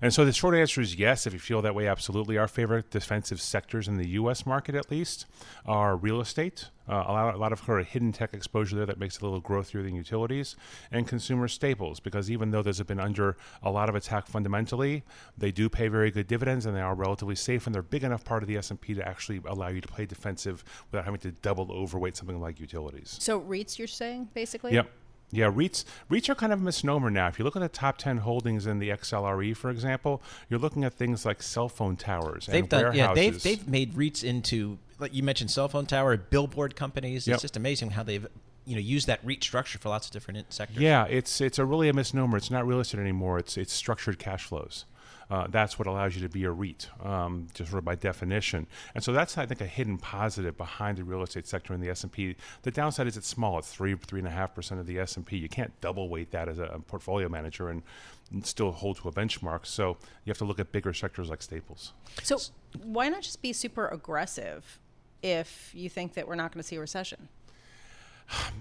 And 0.01 0.13
so 0.13 0.25
the 0.25 0.33
short 0.33 0.55
answer 0.55 0.81
is 0.81 0.95
yes. 0.95 1.25
If 1.25 1.33
you 1.33 1.39
feel 1.39 1.61
that 1.61 1.73
way, 1.73 1.87
absolutely. 1.87 2.37
Our 2.37 2.47
favorite 2.47 2.91
defensive 2.91 3.39
sectors 3.39 3.87
in 3.87 3.97
the 3.97 4.09
U.S. 4.09 4.45
market, 4.45 4.75
at 4.75 4.91
least, 4.91 5.25
are 5.65 5.95
real 5.95 6.19
estate. 6.19 6.69
Uh, 6.91 7.06
a, 7.08 7.12
lot, 7.13 7.36
a 7.36 7.38
lot 7.38 7.54
of 7.54 7.60
sort 7.60 7.80
of 7.80 7.88
hidden 7.88 8.12
tech 8.12 8.34
exposure 8.34 8.75
there 8.75 8.86
that 8.86 8.99
makes 8.99 9.15
it 9.15 9.21
a 9.21 9.25
little 9.25 9.41
growthier 9.41 9.82
than 9.82 9.95
utilities 9.95 10.58
and 10.91 11.08
consumer 11.08 11.47
staples 11.47 12.01
because 12.01 12.30
even 12.30 12.51
though 12.51 12.62
those 12.62 12.77
have 12.80 12.88
been 12.88 12.99
under 12.99 13.38
a 13.63 13.71
lot 13.71 13.88
of 13.88 13.95
attack 13.95 14.27
fundamentally, 14.27 15.01
they 15.38 15.51
do 15.51 15.69
pay 15.69 15.88
very 15.88 16.12
good 16.12 16.27
dividends 16.27 16.65
and 16.65 16.75
they 16.75 16.82
are 16.82 16.93
relatively 16.93 17.36
safe 17.36 17.65
and 17.65 17.73
they're 17.73 17.82
big 17.82 18.04
enough 18.04 18.25
part 18.25 18.43
of 18.43 18.47
the 18.47 18.58
S&P 18.58 18.93
to 18.93 19.08
actually 19.08 19.39
allow 19.47 19.69
you 19.69 19.80
to 19.80 19.88
play 19.88 20.06
defensive 20.06 20.65
without 20.91 21.06
having 21.06 21.21
to 21.21 21.32
double 21.32 21.71
overweight 21.71 22.17
something 22.17 22.41
like 22.41 22.60
utilities. 22.60 23.15
So 23.21 23.39
REITs, 23.39 23.77
you're 23.77 23.88
saying, 23.88 24.27
basically? 24.34 24.73
Yep. 24.73 24.89
Yeah, 25.34 25.49
REITs 25.49 25.86
REITs 26.10 26.27
are 26.27 26.36
kind 26.36 26.51
of 26.51 26.60
a 26.60 26.63
misnomer 26.63 27.10
now. 27.10 27.27
If 27.30 27.39
you 27.39 27.45
look 27.45 27.56
at 27.56 27.62
the 27.62 27.69
top 27.69 27.97
ten 27.97 28.17
holdings 28.17 28.67
in 28.67 28.80
the 28.80 28.89
XLRE, 28.89 29.56
for 29.56 29.69
example, 29.69 30.21
you're 30.49 30.60
looking 30.60 30.84
at 30.84 30.93
things 30.93 31.25
like 31.25 31.41
cell 31.41 31.69
phone 31.69 31.95
towers 31.95 32.47
They've 32.47 32.63
and 32.63 32.69
done, 32.69 32.84
warehouses. 32.84 32.97
yeah, 32.97 33.13
they've 33.13 33.41
they've 33.41 33.67
made 33.67 33.93
REITs 33.93 34.25
into 34.25 34.77
like 35.01 35.13
you 35.13 35.23
mentioned 35.23 35.51
cell 35.51 35.67
phone 35.67 35.85
tower, 35.85 36.15
billboard 36.15 36.75
companies. 36.75 37.27
Yep. 37.27 37.35
It's 37.35 37.41
just 37.41 37.57
amazing 37.57 37.91
how 37.91 38.03
they've 38.03 38.27
you 38.65 38.75
know 38.75 38.81
used 38.81 39.07
that 39.07 39.19
REIT 39.23 39.43
structure 39.43 39.79
for 39.79 39.89
lots 39.89 40.07
of 40.07 40.13
different 40.13 40.53
sectors. 40.53 40.77
Yeah, 40.77 41.05
it's 41.05 41.41
it's 41.41 41.59
a 41.59 41.65
really 41.65 41.89
a 41.89 41.93
misnomer. 41.93 42.37
It's 42.37 42.51
not 42.51 42.65
real 42.65 42.79
estate 42.79 43.01
anymore. 43.01 43.39
It's 43.39 43.57
it's 43.57 43.73
structured 43.73 44.19
cash 44.19 44.45
flows. 44.45 44.85
Uh, 45.31 45.47
that's 45.47 45.79
what 45.79 45.87
allows 45.87 46.13
you 46.13 46.21
to 46.21 46.27
be 46.27 46.43
a 46.43 46.51
REIT, 46.51 46.89
um, 47.01 47.47
just 47.53 47.69
sort 47.69 47.79
of 47.79 47.85
by 47.85 47.95
definition. 47.95 48.67
And 48.93 49.01
so 49.01 49.13
that's, 49.13 49.37
I 49.37 49.45
think, 49.45 49.61
a 49.61 49.65
hidden 49.65 49.97
positive 49.97 50.57
behind 50.57 50.97
the 50.97 51.05
real 51.05 51.23
estate 51.23 51.47
sector 51.47 51.73
in 51.73 51.79
the 51.79 51.89
S&P. 51.89 52.35
The 52.63 52.71
downside 52.71 53.07
is 53.07 53.15
it's 53.15 53.29
small. 53.29 53.57
It's 53.57 53.71
three, 53.71 53.95
three 53.95 54.19
and 54.19 54.27
a 54.27 54.31
half 54.31 54.53
percent 54.53 54.81
of 54.81 54.87
the 54.87 54.99
S&P. 54.99 55.37
You 55.37 55.47
can't 55.47 55.71
double 55.79 56.09
weight 56.09 56.31
that 56.31 56.49
as 56.49 56.59
a, 56.59 56.65
a 56.65 56.79
portfolio 56.79 57.29
manager 57.29 57.69
and, 57.69 57.81
and 58.29 58.45
still 58.45 58.73
hold 58.73 58.97
to 58.97 59.07
a 59.07 59.11
benchmark. 59.13 59.65
So 59.65 59.95
you 60.25 60.31
have 60.31 60.37
to 60.39 60.43
look 60.43 60.59
at 60.59 60.73
bigger 60.73 60.93
sectors 60.93 61.29
like 61.29 61.41
staples. 61.41 61.93
So 62.23 62.37
why 62.83 63.07
not 63.07 63.21
just 63.21 63.41
be 63.41 63.53
super 63.53 63.87
aggressive 63.87 64.80
if 65.21 65.71
you 65.73 65.89
think 65.89 66.13
that 66.13 66.27
we're 66.27 66.36
not 66.36 66.51
going 66.51 66.62
to 66.62 66.67
see 66.67 66.75
a 66.75 66.79
recession? 66.79 67.29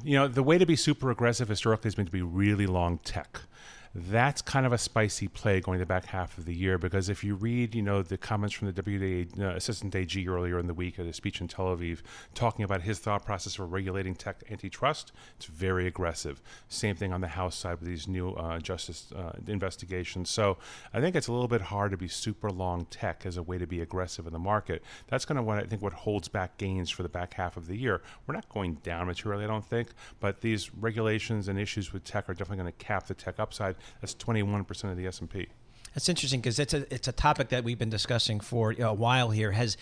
you 0.05 0.17
know, 0.17 0.29
the 0.29 0.43
way 0.43 0.59
to 0.59 0.67
be 0.67 0.77
super 0.77 1.11
aggressive 1.11 1.49
historically 1.49 1.89
has 1.89 1.95
been 1.95 2.07
to 2.07 2.13
be 2.13 2.23
really 2.23 2.67
long 2.67 2.99
tech. 2.99 3.41
That's 3.93 4.41
kind 4.41 4.67
of 4.67 4.73
a 4.73 4.79
spicy 4.79 5.27
play 5.27 5.61
going 5.61 5.81
the 5.81 5.87
back 5.87 6.07
half 6.07 6.39
of 6.39 6.45
the 6.45 6.55
year 6.55 6.79
because 6.79 7.09
if 7.09 7.25
you 7.25 7.35
read, 7.35 7.75
you 7.75 7.83
know, 7.83 8.03
the 8.03 8.17
comments 8.17 8.55
from 8.55 8.71
the 8.71 8.83
WDA 8.83 9.41
uh, 9.41 9.57
assistant 9.57 9.97
AG 9.97 10.29
earlier 10.29 10.61
in 10.61 10.69
the 10.69 10.75
week 10.75 11.01
at 11.01 11.07
a 11.07 11.13
speech 11.13 11.41
in 11.41 11.49
Tel 11.49 11.77
Aviv 11.77 11.99
talking 12.33 12.65
about 12.65 12.83
his 12.83 13.01
thought 13.01 13.25
process 13.25 13.57
for 13.57 13.67
regulating 13.67 14.15
tech 14.15 14.45
antitrust, 14.49 15.11
it's 15.37 15.47
very 15.47 15.89
aggressive. 15.89 16.41
Same 16.69 16.95
thing 16.95 17.13
on 17.13 17.21
the 17.21 17.27
House 17.27 17.57
side 17.57 17.81
with 17.81 17.89
these 17.89 18.07
new 18.07 18.31
uh, 18.35 18.61
justice 18.61 19.11
uh, 19.11 19.33
investigations. 19.49 20.31
So 20.31 20.59
I 20.95 21.01
think 21.01 21.17
it's 21.17 21.27
a 21.27 21.33
little 21.33 21.49
bit 21.49 21.63
hard 21.63 21.91
to 21.91 21.97
be 21.97 22.07
super 22.07 22.51
long 22.51 22.85
tech 22.91 23.27
as 23.27 23.37
a 23.37 23.43
way 23.43 23.59
to 23.59 23.67
be 23.67 23.81
aggressive 23.81 24.25
in 24.25 24.33
the 24.33 24.39
market. 24.39 24.85
That's 25.09 25.25
kind 25.25 25.39
of 25.39 25.47
what 25.47 25.59
I 25.59 25.63
think 25.63 25.83
what 25.83 25.95
holds 25.95 26.29
back 26.29 26.57
gains 26.59 26.91
for 26.91 27.03
the 27.03 27.09
back 27.09 27.35
half 27.35 27.57
of 27.57 27.67
the 27.67 27.77
year. 27.77 28.03
We're 28.29 28.35
not 28.35 28.49
going 28.51 28.75
down 28.85 29.09
materially, 29.09 29.43
I 29.43 29.49
don't 29.49 29.65
think, 29.65 29.89
but 30.21 30.43
these 30.43 30.73
regulations 30.77 31.49
and 31.49 31.59
issues 31.59 31.93
with 31.93 32.05
tech 32.05 32.29
are 32.29 32.35
definitely 32.35 32.63
going 32.63 32.73
to 32.73 32.85
cap 32.85 33.09
the 33.09 33.15
tech 33.15 33.41
upside. 33.41 33.75
That's 34.01 34.15
21% 34.15 34.85
of 34.91 34.97
the 34.97 35.07
S&P. 35.07 35.49
That's 35.95 36.09
interesting 36.09 36.41
because 36.41 36.61
it's 36.61 36.73
a 36.73 36.95
it's 36.95 37.09
a 37.09 37.13
topic 37.13 37.49
that 37.49 37.65
we've 37.65 37.79
been 37.79 37.91
discussing 37.91 38.39
for 38.39 38.73
a 38.79 38.95
while 38.95 39.31
here. 39.31 39.51
Has 39.51 39.77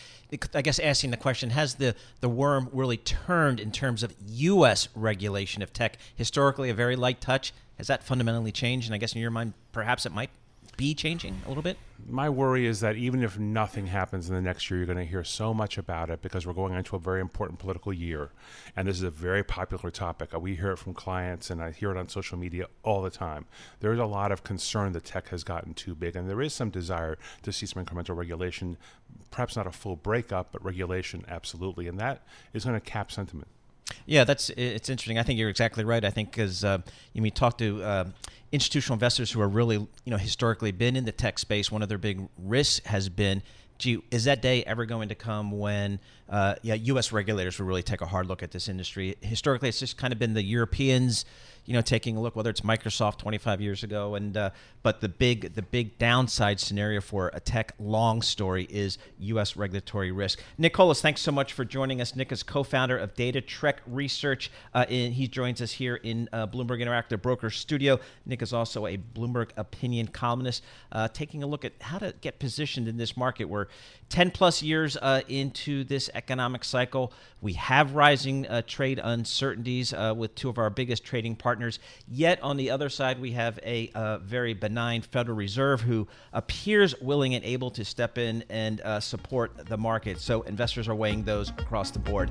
I 0.55 0.63
guess 0.63 0.79
asking 0.79 1.11
the 1.11 1.19
question 1.19 1.51
has 1.51 1.75
the 1.75 1.95
the 2.21 2.31
worm 2.31 2.71
really 2.73 2.97
turned 2.97 3.61
in 3.61 3.71
terms 3.73 4.03
of 4.03 4.15
U.S. 4.27 4.89
regulation 4.95 5.63
of 5.63 5.73
tech? 5.75 5.99
Historically, 6.17 6.71
a 6.71 6.75
very 6.75 6.97
light 6.97 7.21
touch. 7.21 7.53
Has 7.77 7.89
that 7.89 8.03
fundamentally 8.03 8.53
changed? 8.53 8.89
And 8.89 8.95
I 8.95 8.99
guess 8.99 9.15
in 9.15 9.21
your 9.21 9.31
mind, 9.31 9.53
perhaps 9.71 10.07
it 10.07 10.13
might 10.13 10.31
be 10.79 10.95
changing 10.95 11.37
a 11.45 11.49
little 11.49 11.63
bit. 11.63 11.77
My 12.09 12.31
worry 12.31 12.65
is 12.65 12.81
that 12.81 12.95
even 12.95 13.23
if 13.23 13.37
nothing 13.37 13.89
happens 13.89 14.29
in 14.29 14.35
the 14.35 14.41
next 14.41 14.71
year, 14.71 14.79
you're 14.79 14.87
going 14.87 14.97
to 14.97 15.05
hear 15.05 15.25
so 15.25 15.53
much 15.53 15.77
about 15.77 16.09
it 16.09 16.23
because 16.23 16.47
we're 16.47 16.53
going 16.53 16.73
into 16.73 16.95
a 16.95 17.01
very 17.01 17.21
important 17.21 17.59
political 17.59 17.93
year, 17.93 18.31
and 18.77 18.87
this 18.87 18.97
is 18.97 19.03
a 19.03 19.11
very 19.11 19.43
popular 19.43 19.91
topic. 19.91 20.33
We 20.39 20.55
hear 20.55 20.71
it 20.71 20.79
from 20.79 20.95
clients, 20.95 21.51
and 21.51 21.61
I 21.61 21.73
hear 21.73 21.91
it 21.91 21.99
on 21.99 22.09
social 22.09 22.39
media 22.39 22.69
all 22.85 23.03
the 23.03 23.11
time. 23.11 23.45
There's 23.81 23.99
a 23.99 24.07
lot 24.07 24.31
of 24.31 24.45
concern 24.45 24.93
that 24.93 25.05
tech 25.05 25.29
has 25.29 25.43
gotten 25.43 25.75
too 25.75 25.97
big, 25.97 26.15
and 26.15 26.31
there 26.31 26.41
is 26.41 26.55
some 26.55 26.71
desire 26.71 27.19
to 27.43 27.53
see 27.53 27.67
some 27.67 27.85
incremental 27.85 28.17
regulation, 28.17 28.79
perhaps 29.33 29.57
not 29.57 29.67
a 29.67 29.73
full 29.73 29.97
breakup, 29.97 30.53
but 30.53 30.65
regulation 30.65 31.25
absolutely, 31.29 31.89
and 31.89 31.99
that 31.99 32.23
is 32.55 32.65
going 32.65 32.81
to 32.81 32.81
cap 32.81 33.11
sentiment. 33.11 33.49
Yeah, 34.07 34.25
that's 34.25 34.51
it's 34.51 34.89
interesting. 34.89 35.19
I 35.19 35.23
think 35.23 35.39
you're 35.39 35.51
exactly 35.51 35.85
right. 35.85 36.05
I 36.05 36.11
think 36.11 36.31
because 36.31 36.65
uh, 36.65 36.79
you 37.13 37.23
mean 37.23 37.33
talk 37.33 37.59
to 37.59 37.83
uh, 37.83 38.05
institutional 38.53 38.95
investors 38.95 39.31
who 39.31 39.41
are 39.41 39.49
really 39.49 39.77
you 39.77 39.89
know 40.11 40.17
historically 40.17 40.73
been 40.73 40.97
in 40.97 41.05
the 41.05 41.13
tech 41.13 41.39
space. 41.39 41.71
One 41.71 41.83
of 41.83 41.89
their 41.89 41.99
big 41.99 42.27
risks 42.39 42.85
has 42.87 43.09
been, 43.09 43.43
gee, 43.79 44.03
is 44.11 44.25
that 44.25 44.43
day 44.43 44.65
ever 44.65 44.87
going 44.87 45.09
to 45.11 45.15
come 45.15 45.51
when 45.59 46.01
uh, 46.29 46.55
yeah 46.63 46.75
U.S. 46.75 47.13
regulators 47.13 47.59
will 47.59 47.67
really 47.67 47.83
take 47.83 48.01
a 48.01 48.07
hard 48.07 48.27
look 48.27 48.43
at 48.43 48.51
this 48.51 48.69
industry? 48.69 49.17
Historically, 49.21 49.69
it's 49.69 49.81
just 49.81 49.97
kind 49.97 50.13
of 50.13 50.19
been 50.19 50.35
the 50.35 50.43
Europeans, 50.43 51.25
you 51.69 51.75
know, 51.75 51.83
taking 51.83 52.17
a 52.17 52.21
look 52.21 52.35
whether 52.35 52.49
it's 52.49 52.63
Microsoft 52.63 53.19
25 53.19 53.61
years 53.61 53.83
ago, 53.83 54.15
and 54.15 54.39
uh, 54.39 54.49
but 54.83 55.03
the 55.03 55.09
big 55.09 55.53
the 55.53 55.61
big 55.61 55.99
downside 55.99 56.59
scenario 56.61 56.99
for 56.99 57.31
a 57.35 57.41
tech 57.41 57.75
long 57.79 58.23
story 58.23 58.67
is 58.71 58.97
U.S. 59.19 59.55
regulatory 59.55 60.11
risk. 60.11 60.41
Nick 60.57 60.73
Colas, 60.73 61.03
thanks 61.03 61.21
so 61.21 61.31
much 61.31 61.53
for 61.53 61.67
joining 61.67 62.01
us. 62.01 62.17
Nick 62.17 62.33
is 62.33 62.43
co-founder 62.43 62.97
of 62.97 63.13
DataTrek 63.13 63.75
Research. 63.87 64.51
Uh, 64.73 64.87
he 64.87 65.29
joins 65.29 65.61
us 65.61 65.73
here 65.73 65.97
in 65.97 66.27
uh, 66.33 66.47
Bloomberg 66.47 66.81
Interactive 66.81 67.21
Broker 67.21 67.51
Studio. 67.51 68.01
Nick 68.25 68.41
is 68.41 68.55
also 68.55 68.87
a 68.87 68.97
Bloomberg 68.97 69.51
opinion 69.59 70.07
columnist, 70.07 70.65
uh, 70.93 71.09
taking 71.09 71.43
a 71.43 71.47
look 71.47 71.67
at 71.67 71.75
how 71.83 71.99
to 71.99 72.15
get 72.23 72.39
positioned 72.39 72.89
in 72.89 72.97
this 72.97 73.15
market. 73.15 73.45
We're 73.45 73.67
10 74.09 74.31
plus 74.31 74.63
years 74.63 74.97
uh, 74.97 75.21
into 75.29 75.85
this 75.85 76.09
economic 76.15 76.65
cycle. 76.65 77.13
We 77.43 77.53
have 77.53 77.95
rising 77.95 78.47
uh, 78.47 78.63
trade 78.67 79.01
uncertainties 79.05 79.93
with 80.17 80.35
two 80.35 80.49
of 80.49 80.57
our 80.57 80.71
biggest 80.71 81.05
trading 81.05 81.37
partners. 81.59 81.81
Yet 82.07 82.41
on 82.41 82.57
the 82.57 82.71
other 82.71 82.89
side, 82.89 83.21
we 83.21 83.33
have 83.33 83.59
a 83.65 83.91
uh, 83.95 84.19
very 84.19 84.55
benign 84.55 85.03
Federal 85.03 85.37
Reserve 85.37 85.81
who 85.81 86.07
appears 86.33 86.95
willing 87.01 87.35
and 87.35 87.45
able 87.45 87.71
to 87.73 87.85
step 87.85 88.17
in 88.17 88.45
and 88.49 88.81
uh, 88.83 89.01
support 89.01 89.67
the 89.67 89.77
market. 89.77 90.21
So 90.21 90.43
investors 90.43 90.87
are 90.87 90.95
weighing 90.95 91.25
those 91.25 91.51
across 91.51 91.91
the 91.91 91.99
board. 91.99 92.31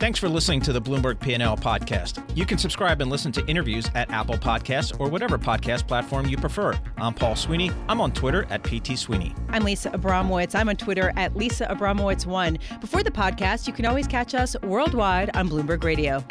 Thanks 0.00 0.20
for 0.20 0.28
listening 0.28 0.60
to 0.60 0.72
the 0.72 0.80
Bloomberg 0.80 1.18
P&L 1.18 1.56
podcast. 1.56 2.24
You 2.36 2.46
can 2.46 2.56
subscribe 2.56 3.02
and 3.02 3.10
listen 3.10 3.32
to 3.32 3.44
interviews 3.46 3.90
at 3.96 4.10
Apple 4.12 4.36
Podcasts 4.36 4.98
or 4.98 5.10
whatever 5.10 5.38
podcast 5.38 5.88
platform 5.88 6.28
you 6.28 6.36
prefer. 6.36 6.78
I'm 6.98 7.12
Paul 7.12 7.34
Sweeney. 7.34 7.72
I'm 7.88 8.00
on 8.00 8.12
Twitter 8.12 8.46
at 8.48 8.62
PT 8.62 8.96
Sweeney. 8.96 9.34
I'm 9.48 9.64
Lisa 9.64 9.90
Abramowicz. 9.90 10.54
I'm 10.54 10.68
on 10.68 10.76
Twitter 10.76 11.12
at 11.16 11.36
Lisa 11.36 11.66
Abramowicz1. 11.66 12.80
Before 12.80 13.02
the 13.02 13.10
podcast, 13.10 13.66
you 13.66 13.72
can 13.72 13.86
always 13.86 14.06
catch 14.06 14.34
us 14.34 14.56
worldwide 14.62 15.36
on 15.36 15.48
Bloomberg 15.48 15.82
Radio. 15.82 16.24